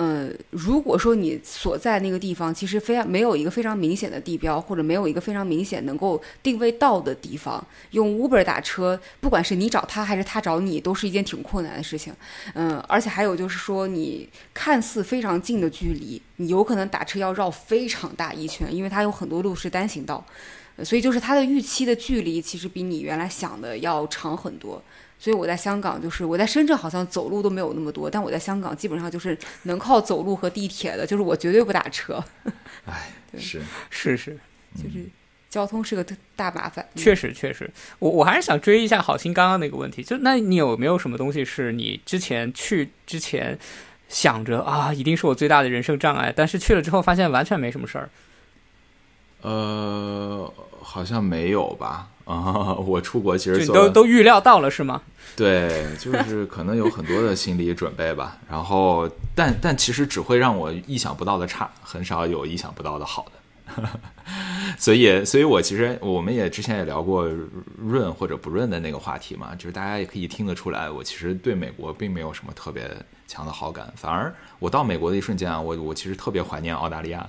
[0.00, 12.14] 嗯，如果说你所在那个地方其实非常没有一个非常明显的地标，或者没有一个非常明显能够定位到的地方，用 Uber 打车，不管是你找他还是他找你，都是一件挺困难的事情。
[12.54, 20.24] 嗯，而且还有就是说，你看似非常近的距离，你有可能打车要绕非常大一圈，因为它有很多路是单行道，
[20.84, 24.80] 所以就是它的预期的距离其实比你原来想的要长很多。
[25.18, 32.22] 所以我在香港，就是我在深圳好像走路都没有那么多，但我在香港基本上就是能靠走路和地铁的，就是我绝对不打车。
[32.86, 34.38] 哎，是是是，
[34.76, 35.04] 就是
[35.50, 36.86] 交通是个大麻烦。
[36.94, 43.58] 确实确实，我我还是想追一下好心刚刚那个问题，就那你有没有什么东西是你之前去之前
[44.08, 48.08] 想着啊，一定是我最大的人生障碍，但是去了之后发现完全没什么事儿？
[49.42, 52.08] 呃，好像没有吧。
[52.28, 55.00] 啊，我出国其实都都预料到了是吗？
[55.34, 58.36] 对，就是可能有很多的心理准备吧。
[58.50, 63.32] 然后，但但其实只会让我意想不到的差，很少有意想不到的好的。
[64.78, 67.26] 所以，所以我其实我们也之前也聊过
[67.78, 72.90] 润或者不润的那个话题嘛，就是大家也可以听得出来，我其实对美国并没有什么特别
[73.26, 77.26] 强的好感，反而我到美国的一瞬间啊，我我其实特别怀念澳大利亚。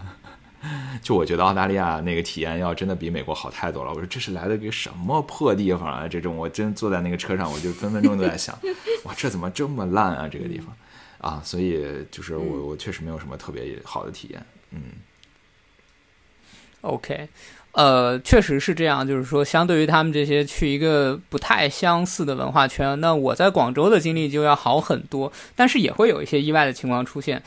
[1.01, 3.91] 就我觉得澳大利亚那个体验要真的比美国好太多了。
[3.91, 6.07] 我说这是来了个什么破地方啊？
[6.07, 8.57] 这种我真坐在那个车上，我就分分钟都在想，
[9.05, 10.27] 哇，这怎么这么烂啊？
[10.27, 10.75] 这个地方
[11.19, 14.45] 啊，所以就是我我确实没有什么特别好的体验。
[14.71, 14.81] 嗯
[16.81, 17.29] ，OK。
[17.71, 27.41] 呃，确实是这样，就是说，相对于他们这些去一个不太相似的文化圈，那我在广州的经历就要好很多，但是也会有一些意外的情况出现。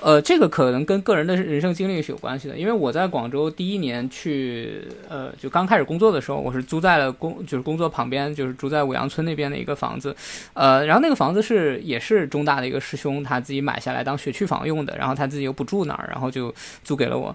[0.00, 10.14] 呃，这个可能跟个人的人生经历是有关系的，因为我在广州第一年去，呃，就刚开始工作的时候，我是租在了工，就是工作旁边，就是住在五羊村那边的一个房子，
[10.54, 17.34] 呃，然后那个房子是也是中大的一个师兄他自己买下来当学区房用的，然后他自己又不住那儿，然后就租给了我。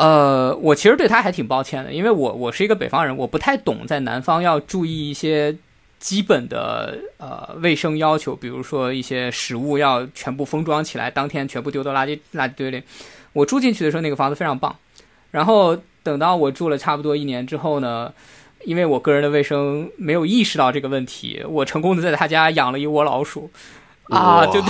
[0.00, 5.54] 呃，我其实对他还挺抱歉的，因为我我是一个北方人，我不太懂在南方要注意一些
[5.98, 12.82] 基本的呃卫生要求，比如说一些食物要全部封装起来，当天全部丢到垃圾垃圾堆里。
[13.34, 14.74] 我住进去的时候，那个房子非常棒，
[15.32, 18.10] 然后等到我住了差不多一年之后呢，
[18.64, 23.50] 因为我个人的卫生没有意识到这个问题，我成功的在他家养了一窝老鼠，
[24.04, 24.62] 啊，就。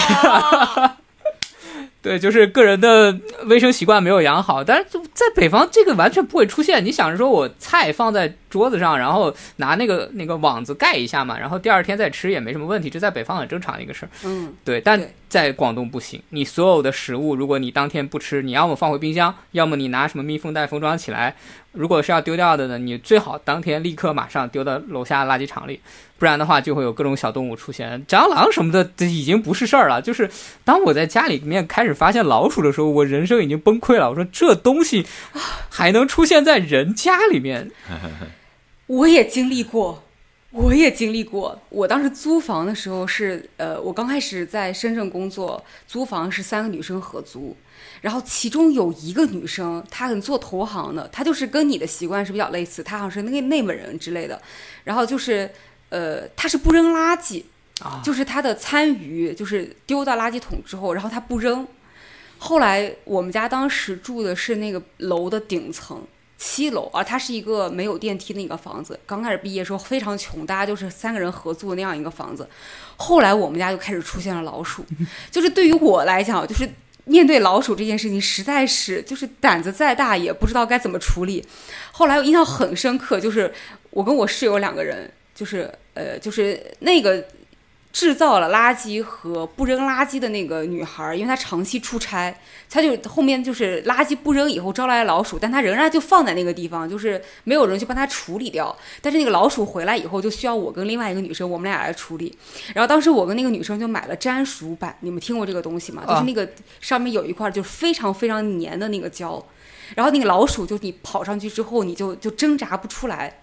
[2.02, 6.82] 对，就是个人的卫生习惯没有养好，但是在北方这个完全不会出现。
[6.82, 14.08] 你想着说我菜放在桌子上，然后拿那个那个网子盖一下嘛，然后第二天再吃也没什么问题，这在北方很正常的一个事儿。
[14.24, 21.36] 嗯，对，但在广东不行，你所有的食物，如果你当天不吃，你要么放回冰箱，要么你拿什么密封袋封装起来。
[21.72, 25.80] 如果是要丢掉的呢，你最好当天立刻马上丢到楼下垃圾场里。
[26.18, 30.02] 不然的话，就会有各种小动物出现，蟑螂什么的，已经不是事儿了。
[30.02, 30.28] 就是
[30.64, 34.10] 当我在家里面开始发现老鼠的时候，我人生已经崩溃了。
[34.10, 35.06] 我说这东西
[35.70, 37.70] 还能出现在人家里面？
[38.86, 40.02] 我也经历过，
[40.50, 41.58] 我也经历过。
[41.70, 47.56] 我当时租房的时候是，呃，我刚开始在深圳工作，租房是三个女生合租，
[48.00, 54.40] 然后其中有一个女生，她很做投行的，她就是跟你的习惯是比较类似，她好像是那个内蒙人之类的，
[54.84, 55.50] 然后就是，
[55.88, 57.42] 呃，她是不扔垃圾，
[57.82, 61.66] 啊就是她的餐余就是丢到垃圾桶之后，然后她不扔。
[62.38, 66.02] 后来我们家当时住的是那个楼的顶层。
[66.42, 68.98] 七楼，而它是一个没有电梯的一个房子。
[69.04, 72.48] 刚开始毕业的时候非常穷，大家就是三个人合租那样一个房子。
[72.96, 74.82] 后来我们家就开始出现了老鼠，
[75.30, 76.66] 就是对于我来讲，就是
[77.04, 81.44] 面对老鼠这件事情，实在是就是胆子再大也不知道该怎么处理。
[81.92, 83.52] 后来我印象很深刻，就是
[83.90, 87.24] 我跟我室友两个人，就是呃，就是那个
[87.92, 92.32] 制造了垃圾和不扔垃圾的那个女孩儿，因为她长期出差，
[92.68, 98.74] 她就后面就是垃圾不扔以后招来老鼠，但她仍然就放在那个地方，就是没有人去帮她处理掉。
[99.02, 102.36] 但是那个老鼠回来以后，就需要我跟另外一个女生，我们俩来处理。
[102.74, 106.04] 然后当时我跟那个女生就买了粘鼠板，你们听过这个东西吗？
[106.06, 106.48] 就是那个
[106.80, 109.44] 上面有一块就是非常非常粘的那个胶，
[109.96, 113.40] 然后那个老鼠就你跑上去之后，你就就挣扎不出来。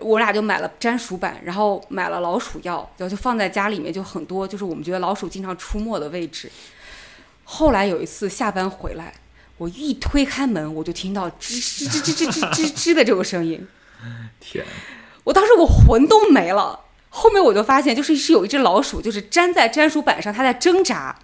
[0.00, 6.50] 我俩就买了粘鼠板，然后买了老鼠药，然后就放在家里面，就很多，就是我们觉得老鼠经常出没的位置。
[7.44, 9.14] 后来有一次下班回来，
[9.56, 13.66] 我一推开门，我就听到吱吱吱吱吱吱吱吱的这个声音。
[14.38, 14.64] 天，
[15.24, 16.80] 我当时我魂都没了。
[17.10, 21.18] 后面我就发现，就是是有一只老鼠，就是粘在粘鼠板上，它在挣扎。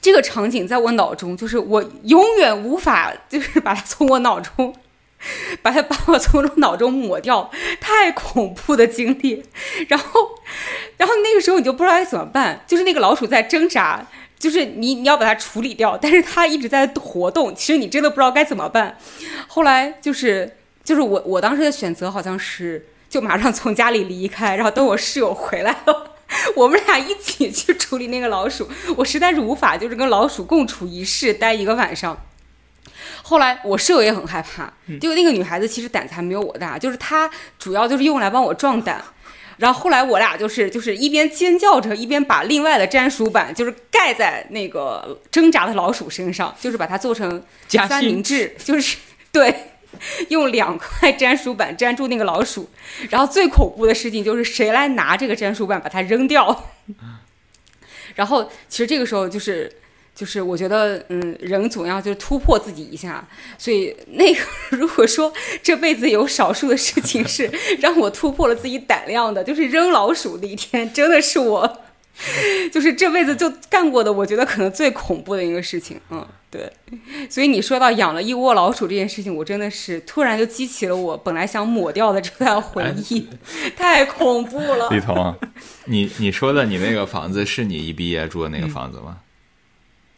[0.00, 4.74] 这个场景在我脑中，就是我永远无法，就是把它从我脑中，
[5.62, 9.44] 把它把我从我脑中抹掉，太恐怖的经历。
[9.88, 10.30] 然后，
[10.96, 14.06] 然后那个时候你就不知道该怎么办，就是那个老鼠在挣扎，
[14.38, 18.96] 就是你你要把它处理掉，但是它一直在活动，其实你真的不知道该怎么办。
[19.46, 26.14] 后来就是就是我我当时的选择好像是就马上从家里离开，然后等我室友回来了。
[26.54, 32.16] 我们俩一起去处理那个老鼠，我实在是无法，就是跟老鼠共处一室待一个晚上。
[33.22, 39.02] 后来我舍友也很害怕，就那个女孩子其实胆子还没有我大，就是她主要就是用来帮我壮胆。
[39.56, 48.96] 然后后来我俩就是就是一边尖叫着，一边把另外的粘鼠板就是盖在那个挣扎的老鼠身上，就是把它做成夹三明治，就是
[49.30, 49.54] 对。
[50.28, 52.70] 用两块粘鼠板粘住那个老鼠，
[53.10, 56.70] 然后最恐怖的事情就是谁来拿这个粘鼠板把它扔掉。
[58.14, 59.79] 然后其实这个时候就是
[60.20, 64.40] 就是我觉得嗯，人总要就是突破自己一下，所以那个
[64.76, 71.80] 如果说这辈子有少数的事情是让我突破了自己胆量的，就是扔老鼠那一天，真的是我
[72.70, 75.98] 就是这辈子就干过的，我觉得可能最恐怖的一个事情。
[76.10, 76.70] 嗯，对。
[77.30, 83.26] 所以你说到养了一窝老鼠这件事情，我真的是突然就激起了我本来想抹掉的这段回忆，
[83.74, 84.90] 太恐怖了。
[84.90, 85.34] 李彤，
[85.86, 89.16] 你你说的你那个房子是你一毕业住的那个房子吗？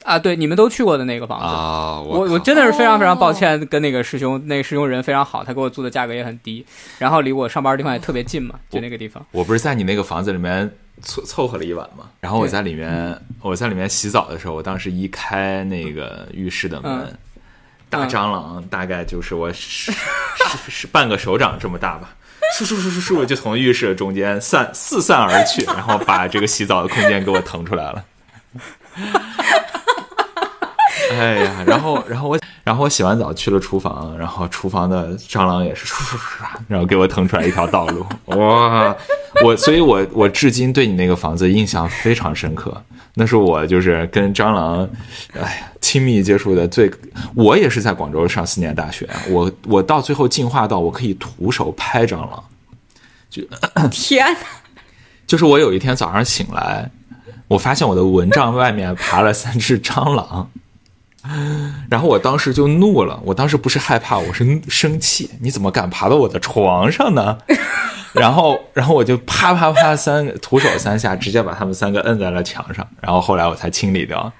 [0.04, 1.46] 啊，对，你们都去过的那个房子。
[1.46, 6.64] 啊，我我真的是非常非常抱歉，跟那个师兄，那个师兄人非常好，他给我租的价格也很低，
[6.98, 9.24] 然后离我上班的地方也特别近嘛，就那个地方。
[9.30, 10.70] 我不是在你那个房子里面
[11.02, 12.04] 凑凑合了一晚嘛？
[12.20, 17.18] 然后我在里面，我在里面洗澡的时候，我当时一开那个浴室的门，嗯
[17.88, 19.98] 大蟑螂大概就是我是是
[20.68, 22.14] 是半个手掌这么大吧，
[22.58, 28.02] 嗖嗖嗖嗖嗖就从浴室中间散四散而去，然后把这个洗澡的空间给我腾出来了。
[31.18, 38.06] 哎呀，然后，然后我，然后我洗完澡去了厨房，然后厨房的蟑螂也是唰唰唰，然后给我腾出来一条道路。
[38.26, 38.96] 哇，
[39.44, 42.82] 我，所以我我至今对你那个房子印象非常深刻。
[43.14, 44.88] 那是我就是跟蟑螂，
[45.34, 46.90] 哎呀，亲密接触的最。
[47.34, 52.42] 我也是在广州上四年大学，我我到最后进化到我可以徒手拍蟑螂。
[53.28, 53.42] 就
[53.90, 54.38] 天哪！
[55.26, 56.90] 就是我有一天早上醒来，
[57.52, 60.50] 我发现我的蚊帐外面爬了三只蟑螂，
[61.90, 63.20] 然后我当时就怒了。
[63.24, 65.30] 我当时不是害怕，我是生气。
[65.40, 67.36] 你怎么敢爬到我的床上呢？
[68.14, 72.86] 然后，然后我就啪啪啪三徒手三下，直接把他们三个摁在了墙上。
[73.00, 74.32] 然后后来我才清理掉。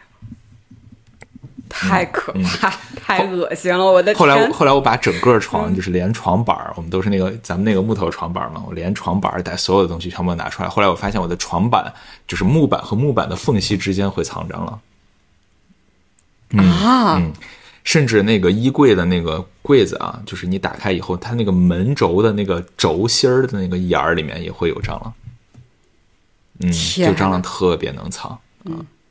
[1.73, 3.83] 太可怕，太恶心了！
[3.83, 10.69] 我的天后来我，后来我把整个床，就是连床板儿，我们都是那个咱们那个木头床板嘛，我连床板儿带所有的东西全部拿出来。
[10.69, 11.93] 后来我发现我的床板
[12.29, 14.81] 就是木板和木板的缝隙之间会藏蟑螂。
[16.59, 17.33] 啊，嗯，
[17.83, 25.15] 甚至那个衣柜的那个柜子啊，就是你打开以后，它那个门轴的那个轴心儿的那个眼儿里面也会有蟑螂。
[26.61, 28.39] 嗯，就蟑螂特别能藏。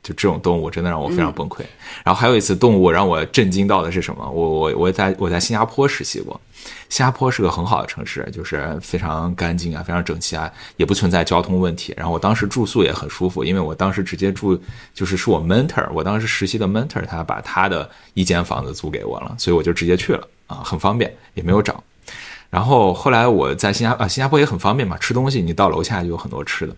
[0.02, 1.60] 就这种动物真的让我非常崩溃。
[2.04, 4.28] 然后还有一次动物让我震惊到的是什么？
[4.30, 6.40] 我我我在我在新加坡实习过，
[6.88, 11.94] 新加坡是个很好的城市，就是非常干净啊，非常整齐啊，也不存在交通问题。
[11.96, 14.58] 然后我当时住宿也很舒服，因为我当时直接住
[14.92, 21.82] 就是是我 mentor，我当时实习的 mentor，他把他的一间房子租给我了，所以我就直接去了啊，很方便，也没有找。
[22.50, 26.76] 然后后来我在新加啊，新加坡也很方便嘛，吃东西你到楼下就有很多吃的。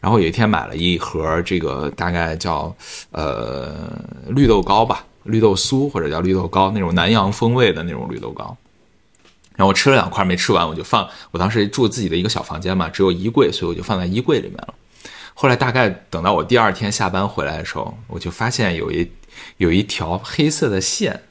[0.00, 2.74] 然后有一天买了一盒这个大概叫
[3.10, 8.56] 呃绿豆糕吧，绿豆酥或者叫绿豆糕那种南洋风味的那种绿豆糕。
[9.56, 11.08] 然后我吃了两块没吃完，我就放。
[11.32, 14.74] 我当时住自己的一个小房间嘛，只有衣柜，所以我就放在衣柜里面了。
[15.34, 19.10] 后来大概等到我第二天下班回来的时候，我就发现有一
[19.56, 21.22] 有一条黑色的线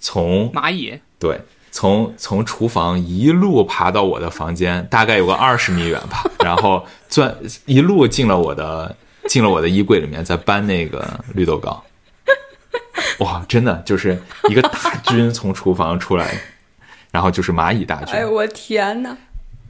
[0.00, 1.38] 从蚂蚁对。
[1.72, 7.34] 从从厨房一路爬到我的房间，大概有个二十米远吧，然后钻
[7.66, 8.94] 一路进了我的
[9.26, 11.04] 进了我的衣柜里面，在搬那个
[11.34, 11.82] 绿豆糕。
[13.18, 14.16] 哇，真的就是
[14.48, 16.38] 一个大军从厨房出来，
[17.10, 18.14] 然后就是蚂蚁大军。
[18.14, 19.16] 哎我天哪！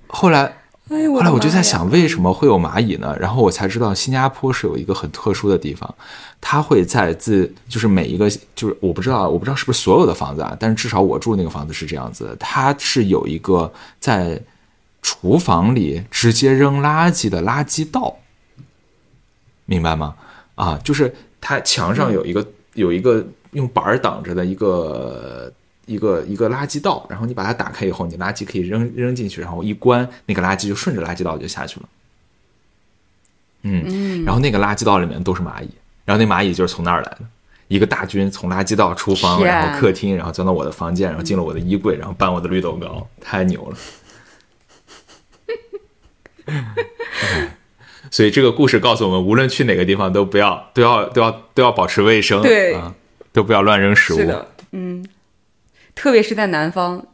[0.09, 0.53] 后来。
[0.89, 3.16] 后来我就在想，为什么么会有蚂蚁呢？
[3.18, 5.95] 然后我才知道，新加坡是有一个很特殊的地方，
[6.41, 14.39] 它会在自就是每一个就是我不知道，我不知道是不是所有的房子啊，但是至少我住那个房子是这样子，它是有一个在
[15.01, 18.16] 厨房里直接扔垃圾的垃圾道，
[19.64, 20.14] 明白吗？
[20.57, 25.51] 啊，就是它墙上有一个有一个用板儿挡着的一个。
[25.87, 31.89] 一个一个垃圾道，然后你把它打开以后，你垃圾可以扔扔进去，然后一关，那个垃圾就顺着垃圾道就下去了。
[33.62, 35.68] 嗯，然后那个垃圾道里面都是蚂蚁，
[36.05, 37.20] 然后那蚂蚁就是从那儿来的，
[37.68, 43.76] 一个大军从垃圾道、厨房，然后客厅，然后钻到我的房间，然后进了我的衣柜，然后搬我的绿豆糕，太牛了。
[48.11, 52.95] 所以这个故事告诉我们，无论去哪个地方，都不要都要都要都要保持卫生，对啊，
[53.33, 54.16] 都不要乱扔食物。
[54.18, 55.07] 是的，嗯。
[55.95, 57.07] 特别是在南方，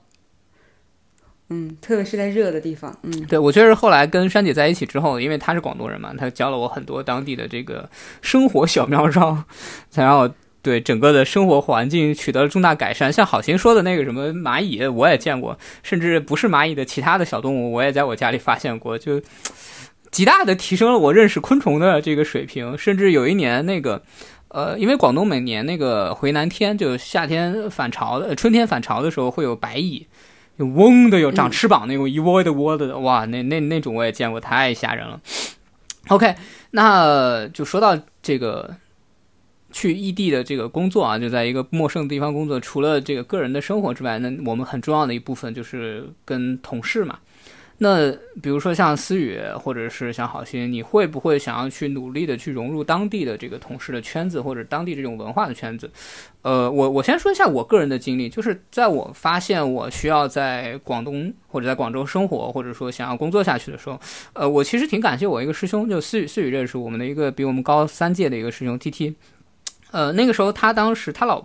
[1.50, 7.88] 嗯，特别是在热的地方，嗯，对我确实后来跟珊姐在一起之后，因为她是广东人嘛，她教了我很多当地的这个
[8.22, 9.44] 生活小妙招，
[9.90, 13.12] 才让我对整个的生活环境取得了重大改善。
[13.12, 19.20] 像好心说的那个什么蚂蚁，我也见过，甚至不是蚂蚁的其他的小动物，我也在我家里发现过，就
[20.10, 22.78] 极大的提升了我认识昆虫的这个水平。
[22.78, 24.02] 甚至有一年那个。
[24.48, 30.06] 呃，因为广东每年那个回南天，就夏天返潮的，春天返潮的时候会有白蚁，
[30.56, 35.20] 有嗡的，有长翅膀那种一窝的窝的，哇，那那那种我也见过，太吓人了。
[36.08, 36.34] OK，
[36.70, 38.74] 那就说到这个
[39.70, 47.18] 去异地的这个工作啊，就在一个陌生的地方工作，除了这个个人的生活之外，那我们很重要的一部分就是跟同事嘛。
[47.80, 48.10] 那
[48.42, 55.88] 比如说像思雨，或者是像好心，你会不会想要去努力的去融入当地的这个同事的圈子，或者当地这种文化的圈子？
[56.42, 64.00] 呃，我我先说一下我个人的经历，就是在我发现我需要在广东或者在广州生活，或者说想要工作下去的时候，
[64.32, 69.14] 呃，我其实挺感谢我一个师兄，就思雨思雨认识我们的一个比我们高三届的一个师兄 T T。
[69.90, 71.42] 呃，那个时候他当时他老，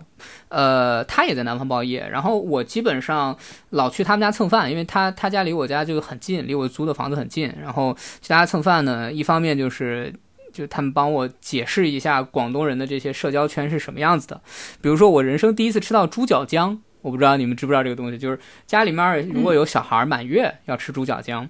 [0.48, 3.36] 呃，他也在南方报业，然后我基本上
[3.70, 7.50] 老去他们家蹭饭，因为他他家离我家就很近，离我租的房子很近。
[7.60, 10.12] 然后去他家蹭饭呢，一方面就是
[10.52, 14.40] 就他们帮我解释一下广东人的这些社交圈是什么样子的，
[14.80, 21.48] 比如说我人生第一次吃到猪脚姜，我不知道你们知不知道这个东西，就是家里面如果有小孩满月要吃猪脚姜。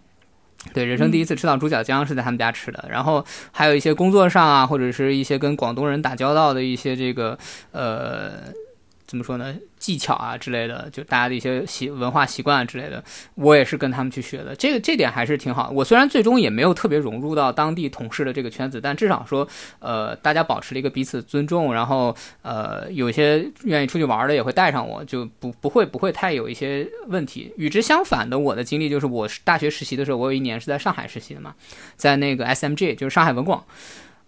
[0.72, 7.38] 对，人生第一次吃到猪脚姜是在他们家吃的，然后还有一些工作上啊，或者是一些跟广东人打交道的一些这个
[7.72, 8.32] 呃。
[9.06, 9.54] 怎么说呢？
[9.78, 14.56] 技巧啊之类的，就大家的一些习文化习惯啊之类的，我也是跟他们去学的。
[14.56, 15.70] 这个这点还是挺好。
[15.70, 19.46] 我虽然最终也没有特别融入到当地同事的这个圈子，但至少说，
[19.80, 27.52] 呃，大家保持了一个彼此尊重，然后呃，有些愿意出去玩的也会带上我，就不不会不会太有一些问题。
[27.58, 31.54] 与之相反的，我的经历就是，我大学实习的时候，我有一年是在上海实习的嘛，
[31.96, 33.62] 在那个 SMG，就是上海文广。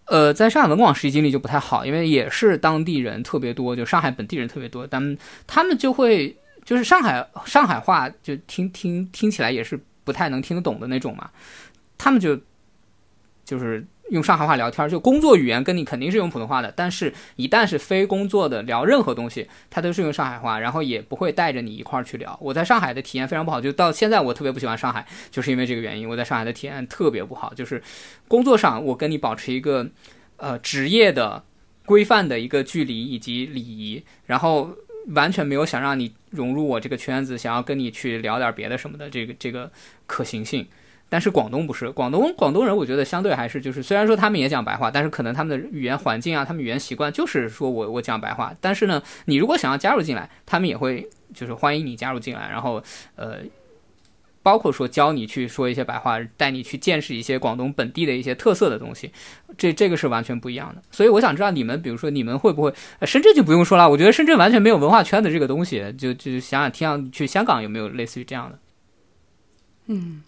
[0.07, 11.31] 呃，在上海文广实习经历就不太好，因为也是当地人特别多，就上海本地人特别多，他们他们就会就是上海上海话就听听听起来也是不太能听得懂的那种嘛，
[11.99, 12.39] 他们就
[13.45, 13.87] 就是。
[14.11, 22.39] 用上海话聊天，就工作语言跟你肯定是用普通话的，但是一旦是非工作的聊任何东西，他都是用上海话，然后也不会带着你一块儿去聊。
[22.41, 26.09] 我在上海的体验非常不好，就到现在我特别不喜欢上海，就是因为这个原因。
[26.09, 27.83] 我在上海的体验特别不好，就是
[28.29, 29.89] 工作上我跟你保持一个
[30.37, 31.43] 呃职业的
[31.85, 34.71] 规范的一个距离以及礼仪，然后
[35.09, 39.71] 完全没有想让你融入我这个圈子，想要跟你去聊点别的什么的这个这个
[40.07, 40.65] 可行性。
[41.09, 52.83] 但是广东不是，广东广东人我觉得相对还是就是，虽然说他们也讲白话，但是可能他们的语言环境啊，他们语言习惯就是说我我讲白话，但是呢，你如果想要加入进来，他们也会就是欢迎你加入进来，然后
[53.17, 53.39] 呃。
[54.43, 59.11] 包括说教你去说一些白话，带你去见识一些广东本地的一些特色的东西，
[59.59, 60.81] 这这个是完全不一样的。
[60.93, 68.59] 所以我想知道你们，比如说你们会不会，深圳就不用说了，我觉得深圳完全没有文化圈的这个东西，就就想想听想去香港有没有类似于这样的？
[69.89, 70.23] 嗯，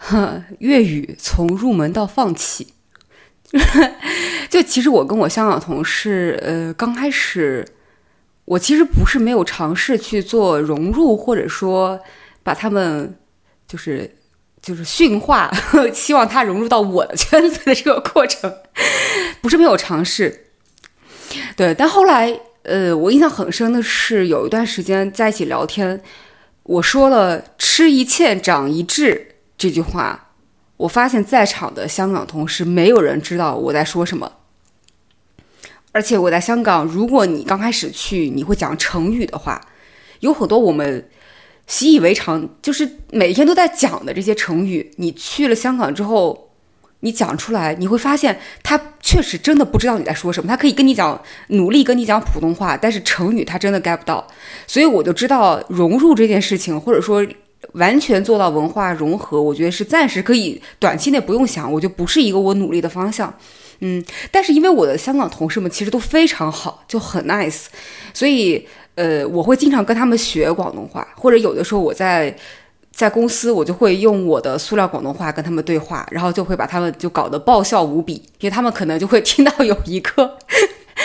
[0.60, 2.74] 粤语从入门到放弃，
[4.48, 7.66] 就其实我跟我香港同事，呃，刚开始
[8.44, 12.00] 我其实不是没有尝试去做融入，或者说
[12.42, 13.14] 把他们。
[13.68, 14.16] 就是
[14.62, 15.52] 就是驯化，
[15.92, 18.50] 希望他融入到我的圈子的这个过程，
[19.42, 20.46] 不是没有尝试。
[21.54, 26.00] 对，但后来，呃，我印象很深的是，有一段时间在一起聊天，
[26.62, 30.30] 我说了“吃一堑，长一智”这句话，
[30.78, 34.32] 我发现在场的香港同事没有人知道我在说什么。
[35.92, 39.60] 而且我在香港，如果你刚开始去，你会讲成语的话，
[40.20, 41.10] 有很多我们。
[41.70, 44.90] 习以为常，就是每天都在讲的这些成语。
[44.96, 46.48] 你去了香港之后，
[47.00, 50.48] 你讲出来，你会发现他确实真的不知道你在说什么。
[50.48, 54.26] 他可以跟你讲，努力跟你讲普通话，但是成语他真的 get 不到。
[54.66, 57.22] 所以我就知道融入这件事情，或者说
[57.72, 63.32] 完全做到文化融合，我觉得是暂时可以短期内不用想，我就不是一个我努力的方向。
[63.80, 67.66] 嗯，但是因为我的香港同事们其实都非常好，就很 nice，
[68.12, 68.66] 所以。
[68.98, 72.36] 呃，我会经常跟他们学广东话，或者有的时候我在
[72.90, 80.36] 在公司，我就会用我的塑料广东话跟他们对话，然后就会把他们就搞得爆笑无比，因为他们可能就会听到有一个。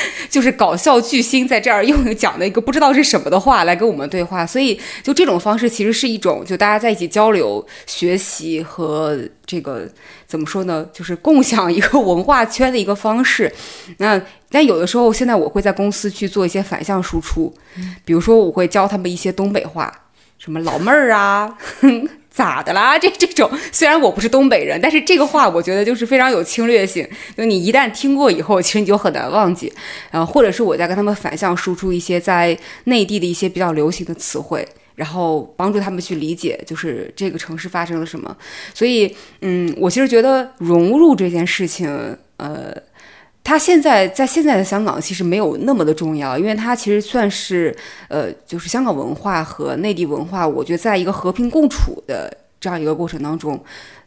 [0.30, 9.88] 就是搞笑巨星在这儿用 讲的一个不知道是什么的话来跟我们对话，所以就这种方式其实是一种就大家在一起交流、学习和这个
[10.26, 10.88] 怎么说呢？
[10.94, 13.52] 就是共享一个文化圈的一个方式。
[13.98, 17.54] 那但有的时候现在我会在公司去做一些反向输出，
[18.06, 19.92] 比如说我会教他们一些东北话，
[20.38, 21.58] 什么老妹儿啊。
[22.34, 22.98] 咋的啦？
[22.98, 27.08] 这这种虽然我不是东北人，但是这个话我觉得就是非常有侵略性。
[27.38, 29.72] 就你一旦听过以后，其实你就很难忘记。
[30.10, 38.36] 然后或者是我在跟他们反向输出一些在内地的一些比较流行的词汇，然后帮助他们去理解，就是这个城市发生了什么。
[38.74, 42.76] 所以，嗯，我其实觉得融入这件事情，呃。
[43.44, 47.76] 他现在在现在的香港其实没有那么的重要，因为他其实算是
[48.08, 53.62] 呃，就是香港文化和内地文化，我觉得在一个和平共处的这样一个过程当中，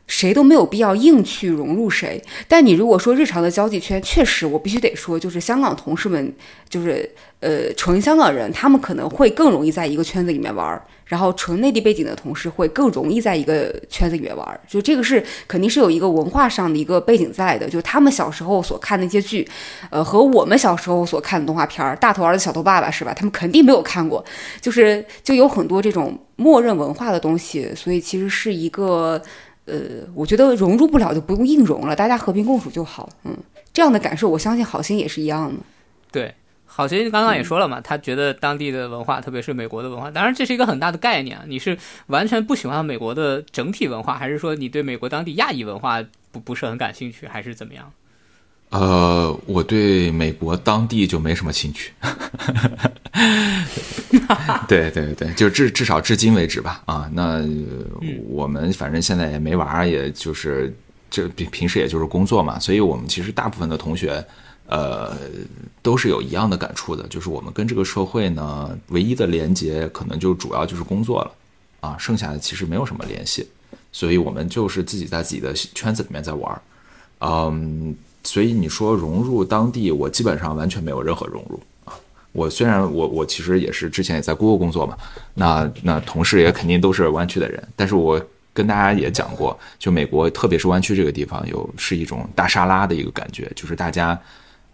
[0.07, 2.23] 谁都没有必要硬去融入谁。
[2.49, 6.33] 但你如果说日常的交际圈，确实我必须得说，就是香港同事们，
[6.71, 7.09] 就是
[7.41, 10.83] 呃纯香港人，他们可能会更容易在一个圈子里面玩。
[11.07, 17.69] 然后纯内地背景的同事会更容易在一个圈子里面玩，就这个是肯定是有一个文化上的一个背景在的。
[17.71, 19.49] 就他们小时候所看的那些剧，
[19.91, 23.15] 呃，和我们小时候所看的动画片儿，《大头儿子小头爸爸》是吧？
[23.15, 24.25] 他们肯定没有看过，
[24.61, 29.23] 就是就有很多这种默认文化的东西，所以其实是一个，
[29.67, 29.77] 呃，
[30.13, 33.09] 我觉得融入不了就不用硬融了，大家和平共处就好。
[33.23, 33.37] 嗯，
[33.73, 35.63] 这样的感受，我相信好心也是一样的。
[36.11, 36.35] 对。
[36.69, 41.45] 好，其实刚刚也说了嘛，他觉得当地的文化，特别是美国的文化，当然这是一个很大的概念啊。
[41.47, 47.91] 你是完全不喜欢美国的整体文化，还是说你对美国当地亚裔文化不不是很感兴趣，还是怎么样？
[48.71, 51.93] 呃，我对美国当地就没什么兴趣。
[54.69, 56.83] 对对对，就至至少至今为止吧。
[56.85, 57.41] 啊，那
[58.29, 60.77] 我们反正现在也没玩，也就是
[61.09, 64.23] 这平平时也就是工作嘛，所以我们其实大部分的同学。
[64.69, 65.17] 呃，
[65.81, 71.31] 都是有一样的感触的，就是我们跟这个社会呢，唯一的连接可能就主要就是工作了，
[71.89, 73.47] 啊，剩下的其实没有什么联系，
[73.93, 76.61] 所以我们就是自己在自己的圈子里面在玩儿，
[77.21, 77.95] 嗯，
[78.25, 81.95] 所以你说融入当地，我基本上完全没有任何融入啊。
[82.33, 84.99] 我虽然我我其实也是之前也在 Google 工作嘛，
[85.35, 88.21] 那那同事也肯定都是湾区的人，但是我
[88.53, 94.21] 跟大家也讲过，就美国特别是湾区这个地方，有是一种大沙拉的一个感觉，就是大家。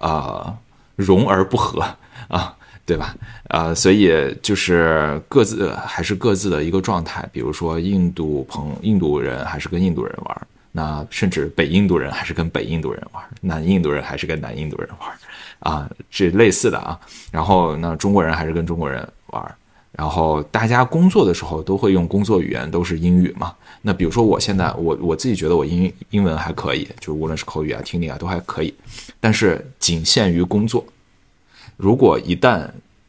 [0.03, 0.53] 啊，
[0.97, 1.81] 融而不合
[2.29, 3.15] 啊，对吧？
[3.49, 4.11] 呃，所以
[4.43, 7.27] 就是各自还是各自的一个状态。
[7.33, 15.11] 比如说，印度朋印度人还是跟印度人玩，那甚至北印度人还是跟北印度人玩，南印度人还是跟南印度人玩，
[15.61, 16.99] 啊，这类似的啊。
[17.31, 19.55] 然后，那中国人还是跟中国人玩。
[19.93, 23.55] 然后大家工作的时候都会用工作语言，都是英语嘛。
[23.83, 28.75] 那比如说我现在我我自己觉得我英英文还可以，就无论是口语啊、听力啊都还可以，
[29.21, 30.85] 但是仅限于工作。
[31.77, 32.69] 如果一旦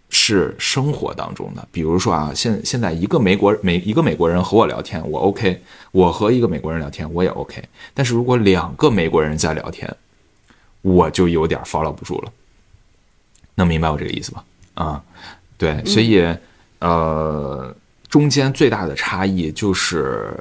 [0.10, 5.62] 是生活当中的，比如说啊，现现在一个美国美一个美国人和我聊天，我 OK，
[5.92, 7.64] 我和一个美国人聊天我也 OK，
[7.94, 9.92] 但是如果两个美国人在聊天，
[10.82, 12.32] 我就有点 follow 不住了，
[13.56, 14.44] 能明白我这个意思吧？
[14.74, 15.04] 啊，
[15.58, 16.24] 对，所以
[16.84, 17.74] 呃，
[18.10, 20.34] 中间最大的差异就是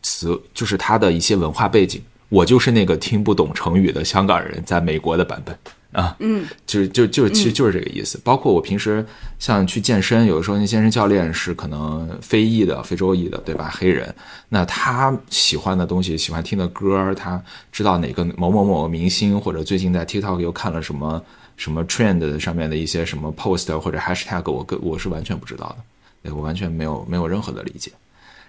[0.00, 2.00] 词，就是他的一些文化背景。
[2.28, 5.54] 我就是那个听不懂成语的香港人，在美国的版本
[5.92, 8.18] 啊，嗯，就就就其实就是这个意思。
[8.24, 9.04] 包括我平时
[9.38, 13.70] 像去健身，有的时候那健身教练是可能非裔的、非洲裔的，对吧？
[13.76, 14.14] 黑人，
[14.48, 17.38] 那他喜欢的东西、喜欢听的歌，他
[17.70, 21.22] 知道哪个某某某明星，或者最近在 TikTok 又看了什么
[21.56, 25.76] 什么 trend 上面的一些什么 post 或者 hashtag，我跟我是完全不知道
[26.22, 27.90] 的，我完全没有没有任何的理解。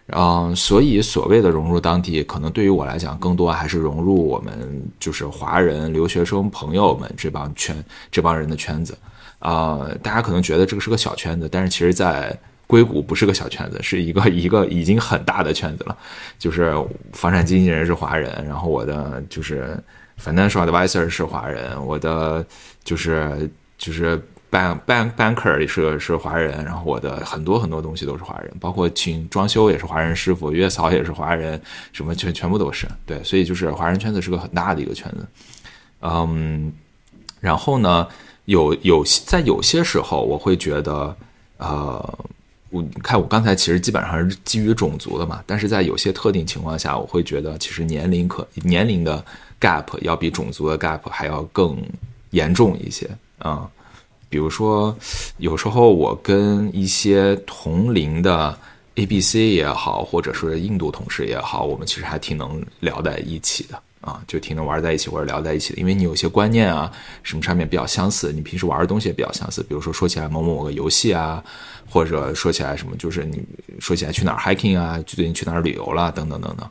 [0.08, 7.82] 嗯，所以所谓的融入当地，可能对于我来讲，更多还是融入我们就是华人留学生朋友们这帮圈
[8.12, 8.98] 这帮人的圈子。
[9.40, 15.98] 啊，大家可能觉得这个是个小圈子，但是其实，在硅谷不是个小圈子，是一个一个已经很大的圈子了。
[16.40, 16.74] 就是
[17.12, 19.78] 房产经纪人是华人，然后我的就是
[20.22, 22.46] financial advisor 是华人，我的
[22.84, 24.22] 就是就是。
[24.54, 31.60] bank bank banker 也是是华人，然后我的很多很多东西都是华人，包括请装修也是华人师傅，月嫂也是华人，
[31.92, 35.26] 什么全全部都是对，所以就是华人圈子是个很大的一个圈子，
[36.02, 36.72] 嗯，
[37.40, 38.08] 然后呢，
[38.46, 41.18] 有有在有些时候我会觉得，
[41.58, 42.20] 呃，
[42.70, 49.26] 我看我刚才其实基本上是基于种族的嘛，但是在有些特定情况下，我会觉得其实年龄可年龄的
[49.60, 51.76] gap 要比种族的 gap 还要更
[52.34, 53.10] 严重一些
[53.40, 53.66] 啊。
[54.30, 54.96] 比如说，
[55.38, 58.58] 有时候我跟一些同龄的
[58.96, 65.80] A、B、C 也好，或者是印度同事也好，我们其实还挺能聊在一起的啊，就挺能玩在一起或者聊在一起的。
[65.80, 69.62] 因为你有些观念啊，什么上面比较相似，你平时玩的东西也比较相似。
[69.62, 71.44] 比如说说起来某某个游戏啊，
[71.88, 73.40] 或者说起来什么，就是你
[73.80, 76.68] 说起来去哪儿 hiking 啊，最近去哪儿旅游了等等等等。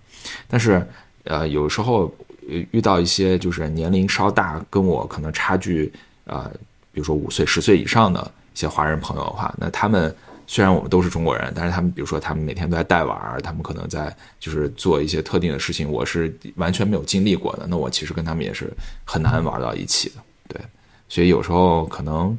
[0.49, 0.85] 但是
[1.23, 2.13] 呃，有时候
[2.49, 5.93] 遇到一些就是年龄稍大，跟我可能差距
[6.27, 6.51] 啊。
[6.95, 8.21] 比如说五岁、十岁以上的
[8.55, 10.15] 一些华人朋友的话，那他们
[10.47, 17.67] 虽然我们都是中国人，但是他们比如说他们每天都在带娃，他们可能在就是做一些特定的事情，我是完全没有经历过的。
[17.67, 18.71] 那我其实跟他们也是
[19.07, 20.17] 很难玩到一起的，
[20.49, 20.61] 对。
[21.09, 22.37] 所以有时候可能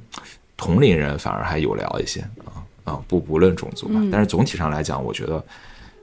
[0.56, 4.00] 同龄人反而还有聊一些啊啊，不不论种族吧。
[4.12, 5.46] 但是总体上来讲，我觉得，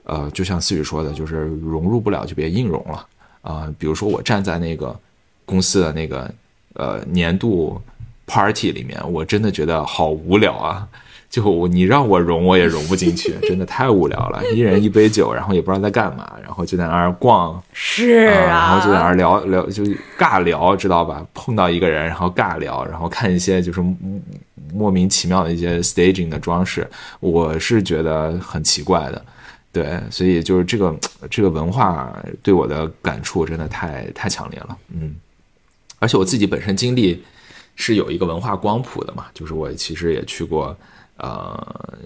[0.03, 3.07] 呃，就像思雨说的，就是融入不了就别硬融了
[3.41, 3.67] 啊。
[3.77, 4.97] 比如说我站在那个
[5.45, 6.31] 公司的那个
[6.73, 7.81] 呃年度。
[8.27, 10.87] Party 里面，我真的觉得好无聊啊！
[11.29, 14.41] 就你让我融，我也融不进去，真的太无聊了。
[14.53, 19.83] 一人一杯酒，然后也不知道在干嘛，然后就在那儿逛，是啊，然后就在那儿聊聊，就
[20.17, 21.25] 尬聊，知道吧？
[21.33, 23.83] 碰到一个人，然后尬聊，然后看一些就是
[24.73, 26.89] 莫名其妙的一些 staging 的装饰，
[27.19, 29.21] 我是觉得很奇怪的。
[29.71, 30.95] 对，所以就是这个
[31.29, 34.77] 这个文化对我的感触真的太太强烈了。
[34.89, 35.15] 嗯，
[35.99, 37.23] 而且我自己本身经历。
[37.77, 39.27] 是有一个文化光谱的嘛？
[39.33, 40.77] 就是我其实也去过，
[41.15, 41.97] 呃，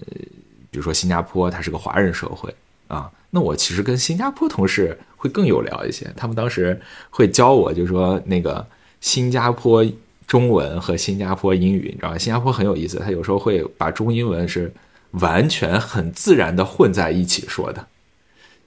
[0.70, 2.54] 比如说新加坡，它是个华人社会
[2.86, 3.10] 啊。
[3.30, 8.64] 那我其实跟新加坡同事会更有聊一些，他们当时会教我，就说那个
[9.00, 9.84] 新加坡
[10.26, 12.16] 中文和新加坡英语，你知道吧？
[12.16, 14.72] 新加坡很有意思，他有时候会把中英文是
[15.20, 17.86] 完全很自然的混在一起说的，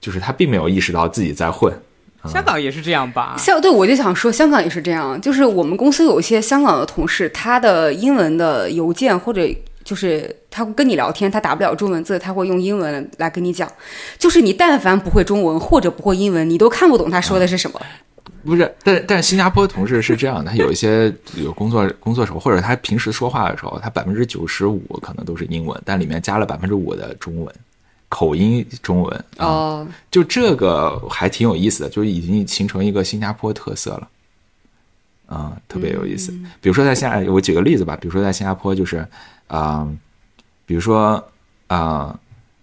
[0.00, 1.72] 就是他并没有意识到自己在混。
[2.26, 3.34] 香港也是这样吧？
[3.38, 5.18] 香对，我就想说，香港也是这样。
[5.22, 9.48] 就是我们公司有一些香港的同事，他的英文的邮件或者
[9.82, 13.66] 就是他跟你聊天，他打不了中文字，他会用英文来跟你讲。
[14.18, 17.80] 就是你但凡不会中文或者不会英文，你都看不懂他说的是什么。
[18.44, 27.54] 不是，但但是新加坡同事是这样的，他有一些有工作工作时候，或者他平时说话的时候，他百分之九十五可能都是英文，但里面加了百分之五的中文。
[28.12, 34.08] 口音中文哦，就这个还挺有意思的，就已经形成一个新加坡特色了，
[35.28, 36.32] 嗯，特别有意思。
[36.60, 39.06] 比如说在新加，我举个例子吧，比如说在新加坡，就是
[39.46, 39.88] 啊，
[40.66, 41.24] 比如说
[41.68, 42.18] 啊，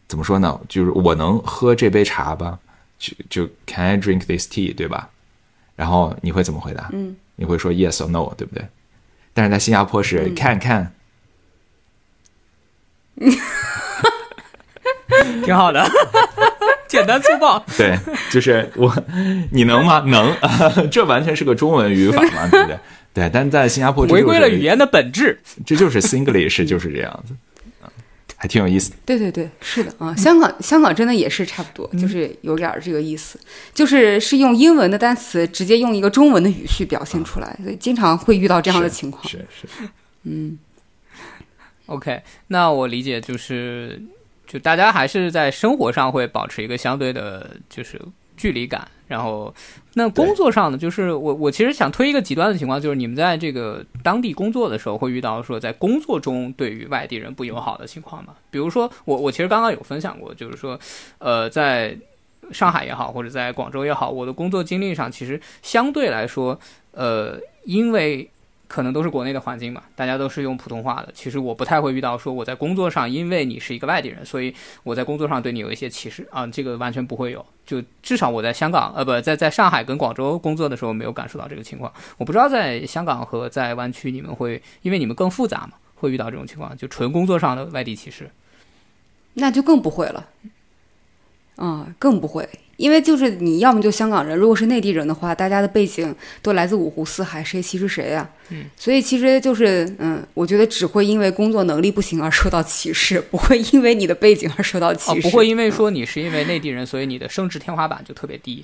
[0.09, 0.59] 怎么说呢？
[0.67, 2.59] 就是我能喝这杯茶吧？
[2.99, 4.75] 就就 Can I drink this tea？
[4.75, 5.09] 对吧？
[5.77, 6.89] 然后你会怎么回答？
[6.91, 8.33] 嗯，你会说 Yes or No？
[8.35, 8.67] 对不对？
[9.33, 10.91] 但是在新加坡是 Can Can。
[15.45, 15.87] 挺好的，
[16.87, 17.63] 简单粗暴。
[17.77, 17.97] 对，
[18.29, 18.93] 就是我，
[19.51, 19.99] 你能吗？
[20.05, 20.35] 能，
[20.91, 22.77] 这完全是个中文语法嘛，对不对？
[23.13, 27.33] 对，但在新加坡回归了语言的本质，这就是 Singlish，就是这样子，
[28.37, 28.93] 还挺有意思。
[29.05, 33.39] 对对对，是的啊，香港香港真的也是差不多，就是有点这个意思，
[33.73, 39.27] 就是是用英文的单词直接用一个中文的语序表现出来，所以经常会遇到这样的情况。
[39.27, 39.67] 是是，
[40.23, 40.57] 嗯。
[41.87, 44.01] OK，那我理解就是，
[44.45, 47.97] 就大家还是在生活上会保持一个相对的，就是
[48.37, 48.87] 距离感。
[49.07, 49.53] 然后，
[49.93, 58.33] 那工作上呢，就是我我其实想推一个极端的情况，就是你们在这个当地工作的时候，会遇到说在工作中对于外地人不友好的情况吗？
[58.51, 60.77] 比如说，我我其实刚刚有分享过，就是说，
[61.19, 61.97] 呃，在
[62.51, 66.59] 上海也好，或者在广州也好，我的工作经历上，其实相对来说，
[66.91, 68.29] 呃，因为。
[68.67, 71.09] 可能都是国内的环境嘛，大家都是用普通话的。
[71.13, 74.53] 其实我不太会遇到说我在工作上，因为你是一个外地人，所以
[74.83, 77.45] 我在工作上对你有一些歧视啊，这个完全不会有。
[77.65, 81.91] 就至少我在香港，呃，不在在上海跟广州工作的时候没有感受到这个情况。
[82.17, 88.31] 我不知道在香港和在湾区你们会，因为你们更复杂嘛，会遇到这种情况，就纯工作上的外地歧视，
[89.33, 90.29] 那就更不会了。
[91.57, 92.47] 嗯，更不会。
[92.77, 98.29] 因为就是你要么就香港人，如果是内地人的话，大家的背景都来自五湖四海，谁歧视谁呀？
[98.49, 105.21] 嗯，所以其实就是嗯，我觉得只会因为工作能力不行而受到歧视，不会因为你的背景而受到歧视。
[105.21, 108.63] 不会因为说你是因为内地人，所以你的升职天花板就特别低。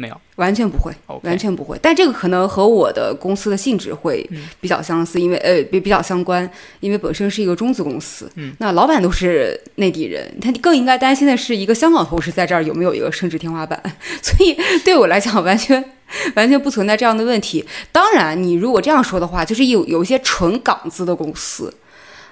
[0.00, 0.90] 没有，完全不会，
[1.22, 1.78] 完全不会。
[1.82, 4.26] 但这个可能和我的公司的性质会
[4.58, 8.30] 比较相似，因为呃比比较相关，因为本身是一个中资公司。
[8.36, 13.78] 嗯，那老板都是内地人，他更应该担心的是一个香港同事在这儿有没有一个升职天花板。
[14.22, 15.84] 所以对我来讲，完全
[16.34, 17.62] 完全不存在这样的问题。
[17.92, 21.72] 当然，你如果这样说的话，就是有有一些纯港资的公司，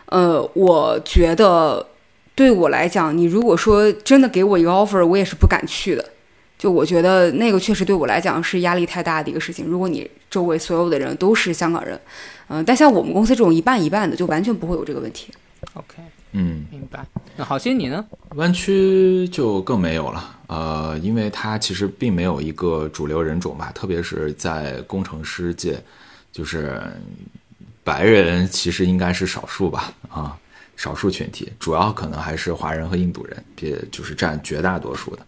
[0.06, 1.86] 呃，我觉得
[2.34, 6.04] 对我来讲，你如果说真的给我一个 offer，我也是不敢去的。
[6.58, 9.64] 就我觉得那个确实对我来讲是压力太大的一个事情。
[9.64, 11.98] 如果你周围所有的人都是香港人，
[12.48, 15.32] 嗯，但像我们公司这种一半一半的，就完全不会有这个问题。
[15.74, 16.02] OK，
[16.32, 17.06] 嗯，明白。
[17.36, 18.04] 那好心你呢？
[18.34, 25.80] 湾区就更没有了，呃，因为它其实并没有一个主流人种吧，特别是在工程师界，
[26.32, 26.82] 就是
[27.84, 30.36] 白人其实应该是少数吧，啊，
[30.76, 35.22] 少数群体，主要可能还是华人和印度人，别就是占绝大多数的。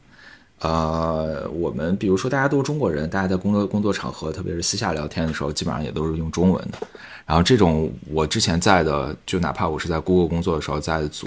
[0.60, 6.78] 呃，我们比如说大家都是中国人，大家在工作工作场合，特别是私下聊天的时候，基本上也都是用中文的。
[7.24, 11.26] 然后这种我之前在的，就哪怕我是在 Google 工作的时候在的组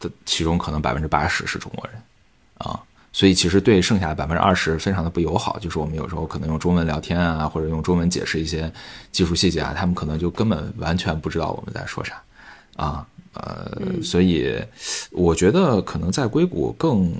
[0.00, 2.00] 的，其中可能百分之八十是中国人
[2.56, 2.80] 啊，
[3.12, 5.58] 所以其实对剩下的百分之二十非常的不友好。
[5.58, 8.72] 就是我们有时候可能用中文聊天啊，或者用中文解释一些
[9.12, 12.22] 技术细节啊，他们可能就根本完全不知道我们在说啥
[12.76, 13.06] 啊。
[13.34, 14.58] 呃，所以
[15.10, 17.12] 我觉得可能在硅谷更。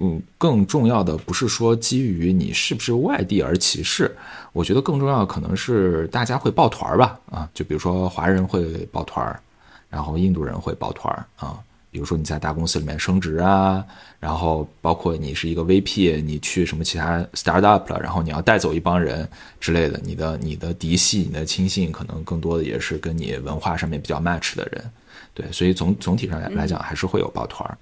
[0.00, 4.14] 嗯，更重要的不是说基于你是不是外地而歧视，
[4.52, 9.40] 我觉得更重要可能是大家会抱团儿吧，啊，就比如说华人会抱团儿，
[9.88, 11.58] 然后印度人会抱团儿啊，
[11.92, 13.84] 比如说你在大公司里面升职啊，
[14.18, 19.26] 然后包括你是一个 VP，你去什么其他 startup 了，然后你要带走一帮人
[19.60, 24.84] 之类的，你的你的嫡系、你的亲信可能更多的也是跟你文化上面比较 match 的人，
[25.32, 27.78] 对，所以总总体上来来讲还是会有抱团儿。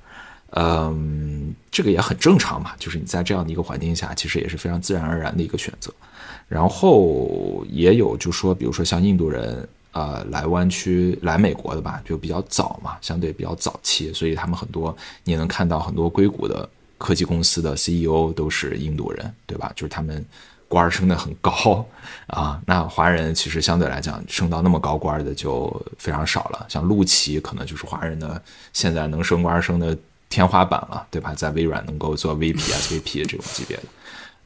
[0.54, 5.92] 嗯这个也很正常嘛，就是你在这样的一个环境下，其实也是非常自然而然的一个选择。
[6.48, 14.94] 然后也有，就说比如说像印度人啊，来湾区、来美国的吧，就比较早嘛，相对比较早期，所以他们很多
[15.24, 19.72] 你能看到很多硅谷的科技公司的 CEO 都是印度人，对吧？
[19.74, 20.22] 就是他们
[20.68, 21.82] 官儿升的很高
[22.26, 22.60] 啊。
[22.66, 28.42] 那华人其实相对来讲升到那么高官的就非常少了，像陆琪可能就是华人的
[28.74, 29.96] 现在能升官升的。
[30.32, 31.34] 天花板了，对吧？
[31.34, 33.82] 在微软能够做 VP、 SVP 这种级别的，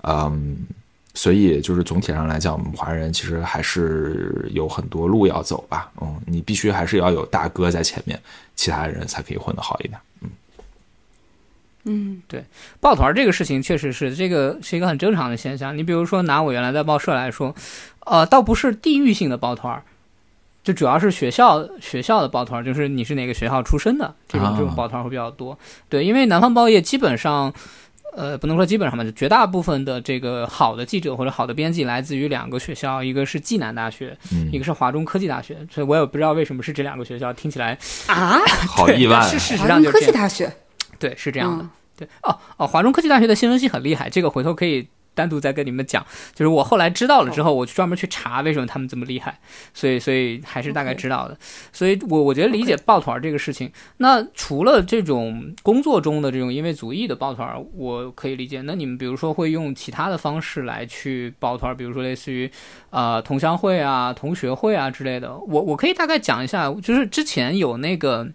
[0.03, 0.67] 嗯，
[1.15, 5.89] 所以就是总体上来讲，我们华人其实还是有很多路要走吧。
[6.01, 8.21] 嗯，你必须还是要有大哥在前面，
[8.57, 10.01] 其他人才可以混得好一点。
[10.23, 10.31] 嗯，
[11.85, 12.45] 嗯，对，
[12.81, 15.79] 抱团这个事情确实是这个是一个很正常的现象。
[15.79, 17.55] 你比如说拿我原来在报社来说，
[18.01, 19.81] 呃，倒不是地域性的抱团。
[20.67, 25.57] 就主要是学校学校的抱团，就是你是哪个学校出身的这种这种抱团会比较多。
[25.89, 27.55] 对，因为南方报业基本上，
[28.17, 34.19] 呃，不能说基本上吧，就绝大部分的这个好的记者或者好的编辑来自于两个学校，一个是暨南大学，
[34.51, 35.57] 一个是华中科技大学。
[35.71, 39.21] 所以我也不知道为什么是这两个学校，听起来啊， 好意外。
[39.23, 40.53] 是事实上就科技大学，
[40.99, 41.65] 对，是这样的。
[41.97, 44.89] 对，哦哦，华中科技大学的新闻系很厉害，这个回头可以。
[45.17, 49.41] 单独再跟你们讲，就是我后来知道了之后，我去专门去查为什么他们这么厉害，
[49.75, 51.37] 所以所以还是大概知道的。
[51.73, 58.61] 所以我我觉得理解抱团这个事情，那除了这种工作中的这种因为族裔的抱团，我可以理解。
[58.61, 62.51] 那你们比如说会用其他的方式来去抱团，比如说类似于
[62.91, 65.35] 啊同乡会啊、同学会啊之类的。
[65.35, 68.29] 我我可以大概讲一下，就是之前有那个，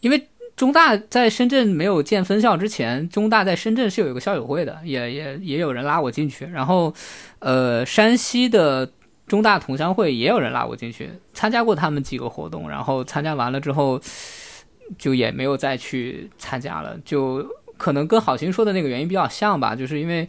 [0.00, 0.28] 因为。
[0.56, 6.46] 中大在深圳没有建分校之前，中大在深圳是有一个校友会的，也也也有人拉我进去。
[6.46, 6.92] 然后，
[7.40, 8.90] 呃，山西的
[9.26, 14.00] 中大同乡会也有人拉我进去，参加过他们几个活动，然后参加完了之后，
[14.96, 16.98] 就也没有再去参加了。
[17.04, 17.46] 就
[17.76, 20.26] 可能跟郝鑫说的那个原因比较像吧，就是因为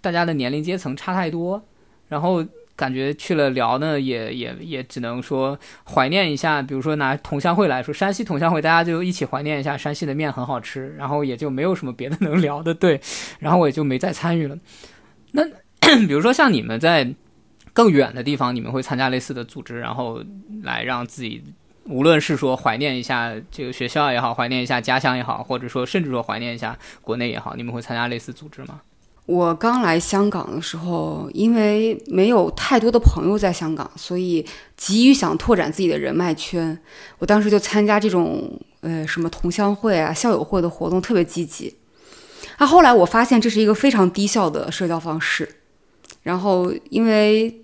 [0.00, 1.62] 大家的年龄阶层差太多，
[2.08, 2.44] 然后
[2.76, 6.60] 感觉去了聊呢，也也也只能说怀念一下。
[6.62, 13.00] 比如说拿同乡会来说，山西同乡会，大家就一起怀念一下山西的面很好吃，然后也就没有什么别的能聊的，对，
[13.40, 14.58] 然后我也就没再参与了。
[15.32, 15.44] 那
[16.06, 17.14] 比如说像你们在。
[17.74, 20.22] 更远的地方，你们会参加类似的组织，然后
[20.62, 21.42] 来让自己，
[21.86, 28.82] 无论是说怀念一下这个学校也好，怀念一下家乡也好，或者说甚至说怀念一下国内也好，你们会参加类似组织吗？
[29.26, 34.44] 我刚来香港的时候，因为没有太多的朋友在香港，所以
[34.76, 36.78] 急于想拓展自己的人脉圈，
[37.18, 41.76] 我当时就参加这种呃什么同乡会啊、校友会的活动，特别积极。
[42.58, 45.56] 那后来我发现这是一个非常低效的社交方式，
[46.22, 47.58] 然后因为。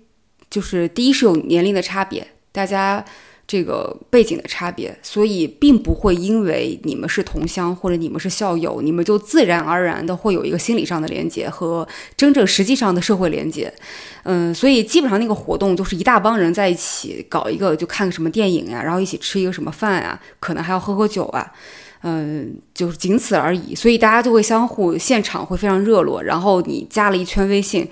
[0.51, 3.05] 就是第一是有年龄的差别，大家
[3.49, 13.73] 这个背景的差别，所以并不会因为你们是同乡或者你们是校友，你们就自然而然的会有一个心理上的连接和真正实际上的社会连接。
[14.21, 21.51] 嗯，所以基本上那个活动就是一大帮人在一起搞一个，就看个什么电影呀，然后一起吃一个什么饭啊，可能还要喝喝酒啊。
[22.03, 26.23] 嗯，就是仅此而已，所以大家就会相互现场会非常热络。
[26.23, 27.85] 然后你加了一圈微信，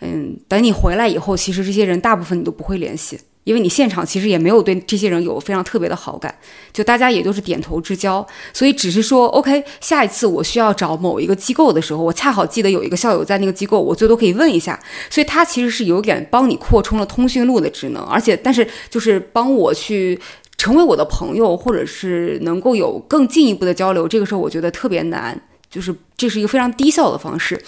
[0.00, 6.34] 嗯，等你回来以后，其实这些人大部分你都不会联系，因为你现场其实也没有对这些人有非常特别的好感，
[6.72, 8.26] 就大家也都是点头之交。
[8.52, 14.78] 所以只是说，OK，下一次我需要找某一个机构的时候，我恰好记得有一个校友在那个机构，我最多可以问一下。
[15.08, 20.20] 所以他其实是有点帮你扩充了通讯录的职能，而且但是就是帮我去。
[20.56, 25.38] 成为我的朋友，或者是能够有更进一步的交流，这个时候我觉得特别难，
[25.74, 27.60] 就是这是一个非常低效的方式。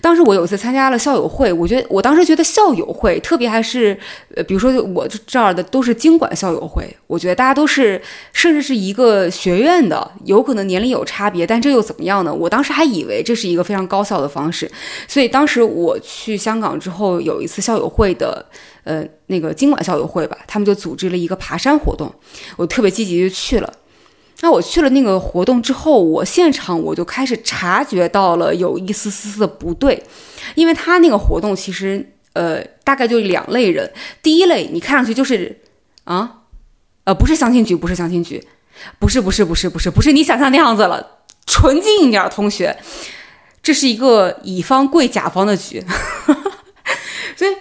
[0.00, 3.96] 当时我有一次参加了校友会，我觉得我当时觉得校友会，特别还是
[4.34, 8.02] 呃，比如说我这儿的都是经管校友会，我觉得大家都是
[8.32, 12.34] 甚至是一个学院的，有可能年龄有差别，但这又怎么样呢？
[12.34, 14.68] 我当时还以为这是一个非常高效的方式，
[15.06, 18.44] 所以当时我去香港之后，有一次校友会的。
[18.84, 22.14] 呃，那个经管校友会吧，他们就组织了一个爬山活动，
[22.54, 23.72] 我特别积极就去了。
[24.44, 30.04] 那我去了那个活动之后，我现场我就开始察觉到了有一丝丝的不对，
[30.54, 33.90] 因为他那个活动其实呃大概就两类人，
[34.22, 35.62] 第一类你看上去就是
[36.04, 36.42] 啊，
[37.04, 38.46] 呃不是相亲局，不是相亲局，
[38.98, 42.76] 不是不是不是不是不是你想象那样子了，纯净一点同学，
[43.62, 45.82] 这是一个乙方跪甲方的局，
[47.34, 47.56] 所以。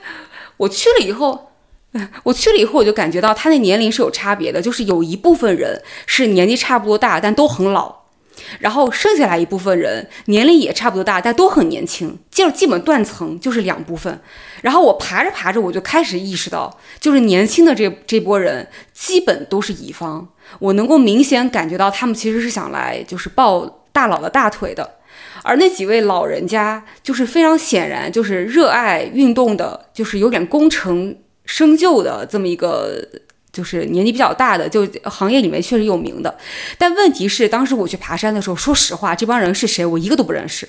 [0.57, 1.51] 我去了以后，
[2.23, 7.93] 我去了以后，我就感觉到他那年龄是有差别的，就是有一部分人是年纪差不多大，但都很老，
[8.59, 14.19] 然后剩下来一部分人年龄也差不多大，但都很年轻，就是基本断层就是两部分。
[14.61, 20.27] 然后我爬着爬着，我就开始意识到，就是年轻的这这波人基本都是乙方，
[20.59, 24.95] 我能够明显感觉到他们其实是想来就是抱大佬的大腿的。
[25.43, 31.13] 而那几位老人家，就是非常显然，就是热爱运动的，就是有点功成
[31.45, 33.05] 生就的这么一个，
[33.51, 36.37] 就是年纪比较大的，就行业里面确实有名的。
[36.77, 40.67] 但问题是，当时我去爬山的时候，说实话，这帮人是谁，我一个都不认识。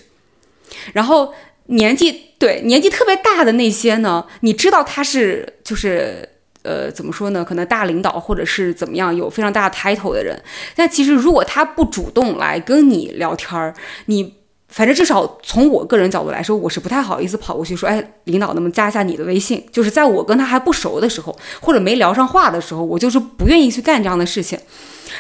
[0.93, 1.33] 然后
[1.67, 6.29] 年纪对年纪特别大的那些呢，你知道他是就是
[6.63, 7.45] 呃怎么说呢？
[7.45, 10.43] 可能大领导或者是怎么样，有非常大的 title 的人。
[10.75, 13.75] 但其实如果他不主动来跟你聊天儿，
[14.07, 14.35] 你。
[14.69, 19.65] 反正至少从我个人角度来说，我是不太好意思跑过去说，哎，领导能不能加一下你的微信？
[19.71, 24.59] 就是在我跟他还不熟的时候，或者没聊上话的时候，我就是不愿意去干这样的事情。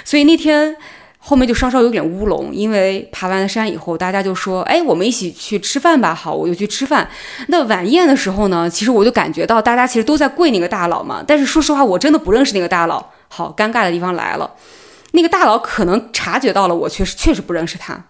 [0.04, 0.74] 所以那天
[1.18, 6.14] 后面就稍稍有点乌龙，因为爬完了山以后，大家就说，哎，我们一起去吃饭吧。
[6.14, 7.08] 好，我就去吃饭。
[7.46, 11.22] 那晚宴的时候呢，其实我就感觉到大家其实都在跪那个大佬嘛。
[11.24, 13.04] 但是说实话，我真的不认识那个大佬。
[13.28, 14.50] 好，尴尬的地方来了，
[15.12, 18.04] 那个大佬可能察觉到了我确实确实不认识他。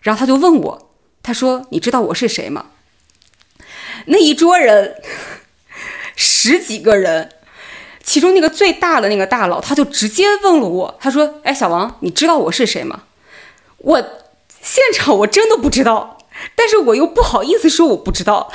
[0.00, 0.90] 然后他就问我，
[1.22, 2.66] 他说：“你知道我是谁吗？”
[4.06, 4.96] 那一桌人
[6.16, 7.30] 十几个人，
[8.02, 13.02] 其中那个最大的那个大佬，他就直接问了我，他说：“哎，小王，你知道我是谁吗？”
[13.78, 14.00] 我
[14.62, 16.18] 现场我真的不知道，
[16.54, 18.52] 但是我又不好意思说我不知道，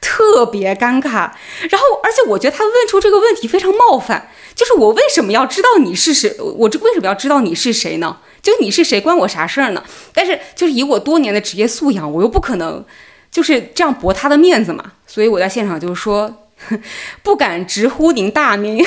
[0.00, 1.32] 特别尴尬。
[1.70, 6.34] 然后，而且我觉得他问出这个问题非常冒犯，就是我为什么要知道你是谁？
[6.38, 8.18] 我这为什么要知道你是谁呢？
[8.42, 9.82] 就你是谁，关我啥事儿呢？
[10.12, 12.84] 但是就是以我多年的职业素养，我又不可能
[13.30, 14.92] 就是这样驳他的面子嘛。
[15.06, 16.48] 所以我在现场就是说，
[17.22, 18.84] 不敢直呼您大名，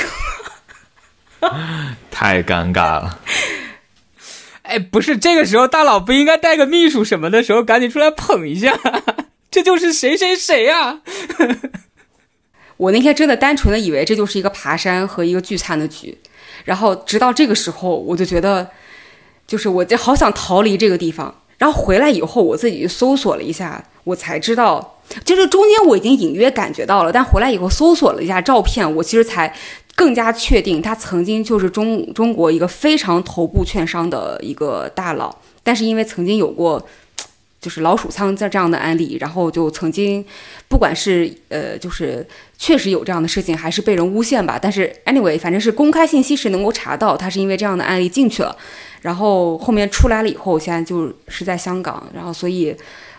[2.10, 3.20] 太尴尬了。
[4.62, 8.76] 哎，不是这个时候，大佬不应该带个秘书什么的时候，赶紧出来捧一下，
[9.50, 11.00] 这就是谁谁谁呀？
[12.76, 16.18] 我那天真的单纯的以为这就是一个爬山和一个聚餐的局，
[16.64, 18.68] 然后直到这个时候，我就觉得，
[19.46, 21.34] 就是我就好想逃离这个地方。
[21.58, 29.54] 然后回来以后，我自己搜索了一下，我才知道，就是中间我已经隐约感觉到了，但回来以后搜索了一下照片，我其实才
[29.94, 36.86] 更加确定他曾经就是中中国一个非常头部券商的一个大佬，但是因为曾经有过。
[37.58, 40.24] 就是老鼠仓这这样的案例，然后就曾经，
[40.68, 42.24] 不管是呃，就是
[42.56, 44.56] 确实有这样的事情，还是被人诬陷吧。
[44.60, 48.54] 但是 anyway，反正是公开信息是能够查到，他是因为这样的案例进去了，
[49.06, 52.74] 然后后面出来了以后，现在就是在香港，然后所以，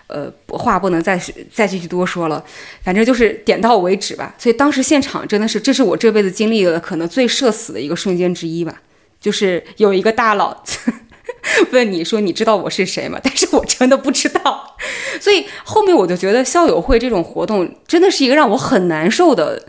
[0.07, 1.17] 呃，话不能再
[1.49, 2.43] 再继续多说了，
[2.83, 4.35] 反正就是点到为止吧。
[4.37, 8.81] 所以当时现场真的是，这是我这辈子经历的可能最社死的一个瞬间之一吧，
[9.21, 10.61] 就是有一个大佬。
[11.71, 13.17] 问你说你知道我是谁吗？
[13.23, 14.75] 但是我真的不知道，
[15.21, 19.65] 所以后面我就觉得校友会这种活动真的是一个让我很难受的，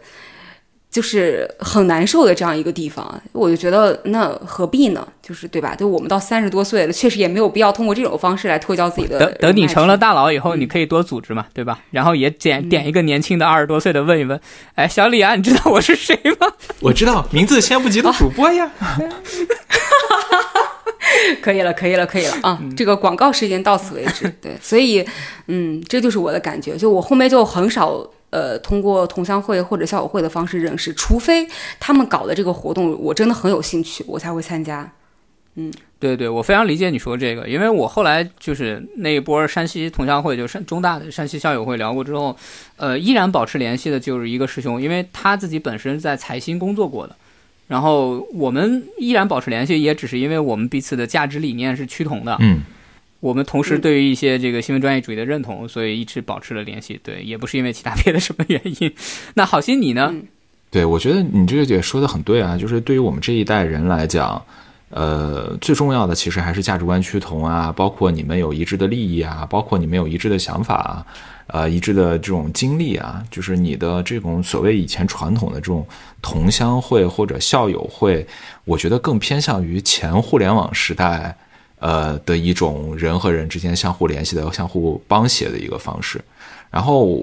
[0.91, 3.21] 就是很难受的这样一个地方。
[3.33, 5.07] 我就觉得那何必呢？
[5.23, 5.75] 就是对吧？
[5.75, 9.19] 就我们到三十多岁了，确实也没有必要通过这种方式来脱交自己的。
[9.19, 11.79] 等等，你成了大佬以后，你可以多组织嘛，对吧？
[11.91, 14.41] 然后也点点一个年轻的二十多岁的问一问，
[14.75, 16.47] 哎，小李啊，你知道我是谁吗？
[16.81, 18.71] 我知道，名字先不急的主播呀。
[21.43, 22.59] 可以了，可以了，可以了啊！
[22.77, 24.29] 这个广告时间到此为止。
[24.41, 25.05] 对，所以，
[25.47, 26.77] 嗯，这就是我的感觉。
[26.77, 31.47] 就我后面就很少呃通过同乡会或者校友会的方式认识，除非
[31.81, 34.91] 他们搞的这个活动我真的很有兴趣，我才会参加。
[35.55, 42.37] 嗯，对对，我非常理解你说这个，因为我后来就是那一波山西同乡会，就是中大的山西校友会聊过之后，
[42.77, 47.17] 呃，依然保持联系的就是一个师兄，因为他自己本身在财新工作过的。
[47.67, 52.37] 然后我们依然保持联系，也只是因为我们彼此的价值理念是趋同的。
[52.41, 52.61] 嗯，
[53.21, 57.01] 我们同时对于一些这个新闻专业主义的认同，所以一直保持了联系。
[57.03, 58.93] 对，也不是因为其他别的什么原因。
[59.35, 60.15] 那好心你呢？
[60.71, 64.41] 对，我觉得你这个也说的很对啊，就是对于我们这一代人来讲，
[64.91, 71.07] 呃，最重要的其实还是价值观趋同啊，包括你们有一致的利益啊，包括你们有一致的想法啊。
[71.51, 75.87] 呃，一致的这种经历啊，就是你的这种所谓以前传统的这种
[76.21, 78.27] 同乡会或者校友会，
[78.67, 81.35] 我觉得更偏向于前互联网时代，
[81.79, 86.21] 呃的一种人和人之间相互联系的、相互帮协的一个方式。
[86.71, 87.21] 然后，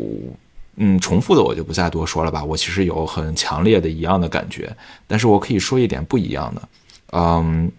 [0.76, 2.44] 嗯，重复的我就不再多说了吧。
[2.44, 4.76] 我其实有很强烈的一样的感觉，
[5.08, 6.62] 但是我可以说一点不一样的，
[7.14, 7.72] 嗯，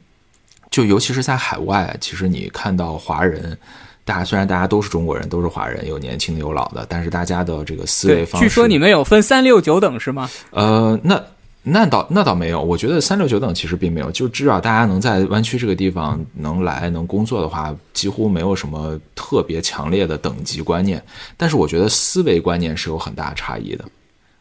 [0.71, 3.59] 就尤其是在海外，其实你看到华人。
[4.05, 10.31] 大家虽然大家都是中国人，都是华人，有年轻的有老的，但是大家的这个思维方式，据说你们有分三六九等是吗？
[10.51, 11.21] 呃，那
[11.69, 21.03] 那倒那倒没有，我觉得三六九等其实并没有，就至少大家能在湾区这个地方能来能工作的话，几乎没有什么特别强烈的等级观念，
[21.37, 23.85] 但是我觉得思维观念是有很大差异的。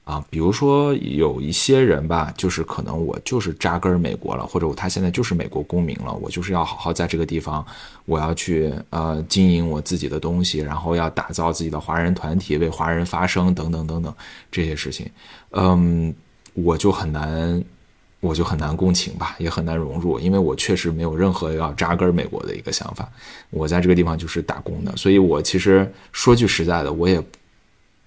[0.03, 7.65] 啊，比如说有一些人吧，就是可能我就是扎根美国了，或者他现在就是美国公民了，我就是要好好在这个地方，
[8.05, 14.13] 我要去呃经营我自己的东西，然后要打造自己的华人团体，为华人发声等等等等
[14.51, 15.09] 这些事情，
[15.53, 16.13] 嗯，
[16.55, 17.63] 我就很难，
[18.19, 23.07] 我就很难共情吧，也很难融入，因为我确实没有任何要扎根美国的一个想法，
[23.51, 27.23] 我在这个地方就是打工的，所以我其实说句实在的，我也。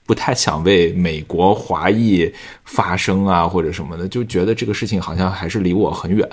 [0.09, 2.33] 不太想为美国华裔
[2.65, 6.27] 发声啊，或者什么的，就觉得这个事情好像还是离我很远。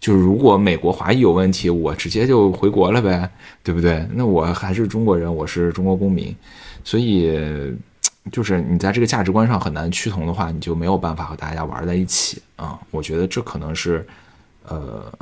[0.00, 3.30] 就是如果美国华裔有问题，我直接就回国了呗，
[3.62, 4.02] 对不对？
[4.14, 6.34] 那我还是中国人，我是中国公民，
[6.82, 7.38] 所以
[8.30, 12.78] 就是你在这个价值观上很难趋同的话，你就没有办法和大家玩在一起啊。
[12.90, 14.06] 我觉得这可能是
[14.66, 15.12] 呃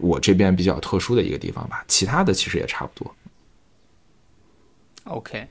[0.00, 3.14] 我这边比较特殊的一个地方吧，其他的其实也差不多。
[5.04, 5.46] OK。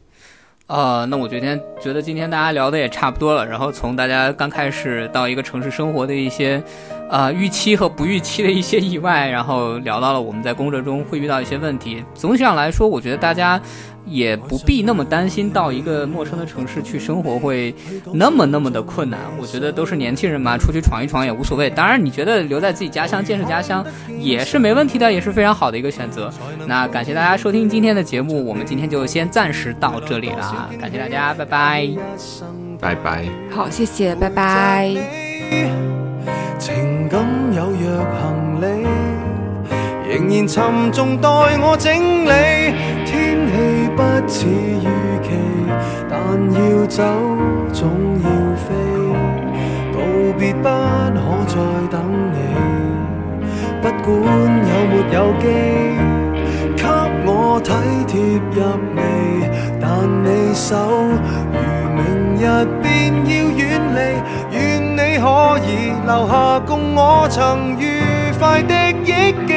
[0.67, 6.63] 呃，那我觉得觉得今天大家聊的也差不多了，然后从大家刚开始到一个城市生活的一些，
[7.11, 12.03] 啊预期和不预期的一些意外，然后聊到了我们在工作中会遇到一些问题。
[12.15, 13.61] 总体上来说，我觉得大家。
[14.03, 17.73] 也不必那么担心，到一个陌生的城市去生活会
[18.11, 19.19] 那么那么的困难。
[19.39, 21.69] 我觉得都是年轻人嘛，出去闯一闯也无所谓。
[21.69, 23.85] 当然，你觉得留在自己家乡建设家乡
[24.19, 26.33] 也是没问题的，也是非常好的一个选择。
[26.65, 30.67] 那感谢大家收听今天的节目，我们今天就先暂时到这里了。
[30.79, 31.87] 感谢大家，拜拜，
[32.79, 33.25] 拜拜。
[33.51, 35.80] 好，谢谢，拜拜。
[36.57, 37.19] 情感
[37.53, 37.83] 有若
[38.19, 38.65] 行李，
[40.09, 41.27] 仍然沉重待
[41.59, 41.91] 我整
[42.25, 42.31] 理。
[43.05, 43.11] 天
[43.47, 43.53] 气
[43.95, 44.87] 不似预
[45.23, 45.29] 期，
[46.09, 46.13] 但
[46.53, 47.03] 要走
[47.73, 47.89] 总
[48.23, 48.67] 要飞，
[49.93, 49.97] 道
[50.37, 51.55] 别不可再
[51.89, 51.95] 等
[52.31, 52.35] 你。
[53.81, 54.05] 不管
[54.69, 55.43] 有没有机，
[56.77, 56.85] 给
[57.25, 57.29] 我
[57.63, 57.69] 体
[58.07, 58.13] 贴
[58.53, 58.57] 入
[58.95, 58.99] 微，
[59.81, 59.83] 但
[60.23, 60.69] 你手
[61.51, 61.57] 如
[61.97, 61.99] 明
[62.37, 62.41] 日
[62.81, 62.85] 便
[63.25, 63.59] 要远
[63.95, 63.97] 离。
[65.21, 68.01] 可以留下共我曾愉
[68.39, 68.73] 快的
[69.05, 69.53] 忆记。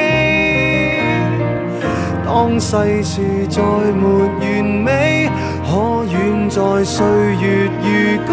[2.26, 4.02] 当世事再没
[4.40, 5.30] 完美，
[5.64, 7.06] 可远在岁
[7.40, 8.32] 月如歌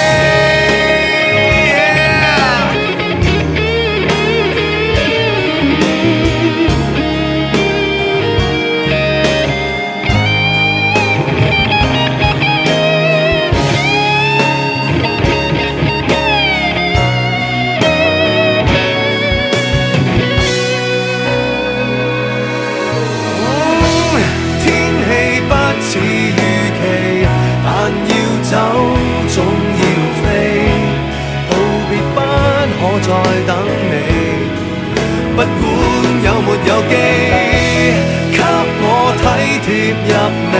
[40.07, 40.13] 入
[40.53, 40.55] 微，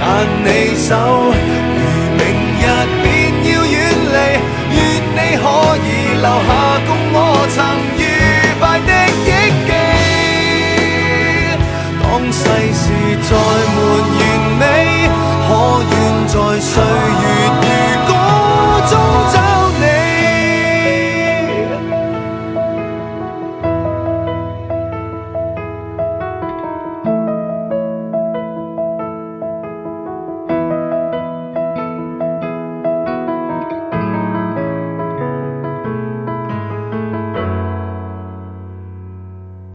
[0.00, 0.02] 但
[0.44, 0.46] 你
[0.76, 0.90] 手
[1.76, 1.80] 如
[2.18, 2.20] 明
[2.60, 2.64] 日
[3.02, 3.06] 便
[3.44, 3.74] 要远
[4.14, 4.16] 离，
[4.74, 4.78] 愿
[5.14, 5.44] 你可
[5.84, 5.88] 以
[6.20, 6.48] 留下
[6.86, 7.16] 共我
[7.54, 7.56] 曾
[7.98, 8.00] 愉
[8.60, 8.90] 快的
[9.24, 9.28] 忆
[9.66, 9.70] 记。
[12.02, 12.40] 当世
[12.74, 12.84] 事
[13.22, 13.30] 再
[13.74, 13.76] 没
[14.18, 14.20] 完
[14.58, 14.62] 美，
[15.46, 15.48] 可
[15.90, 15.92] 愿
[16.26, 16.70] 在岁
[17.22, 17.24] 月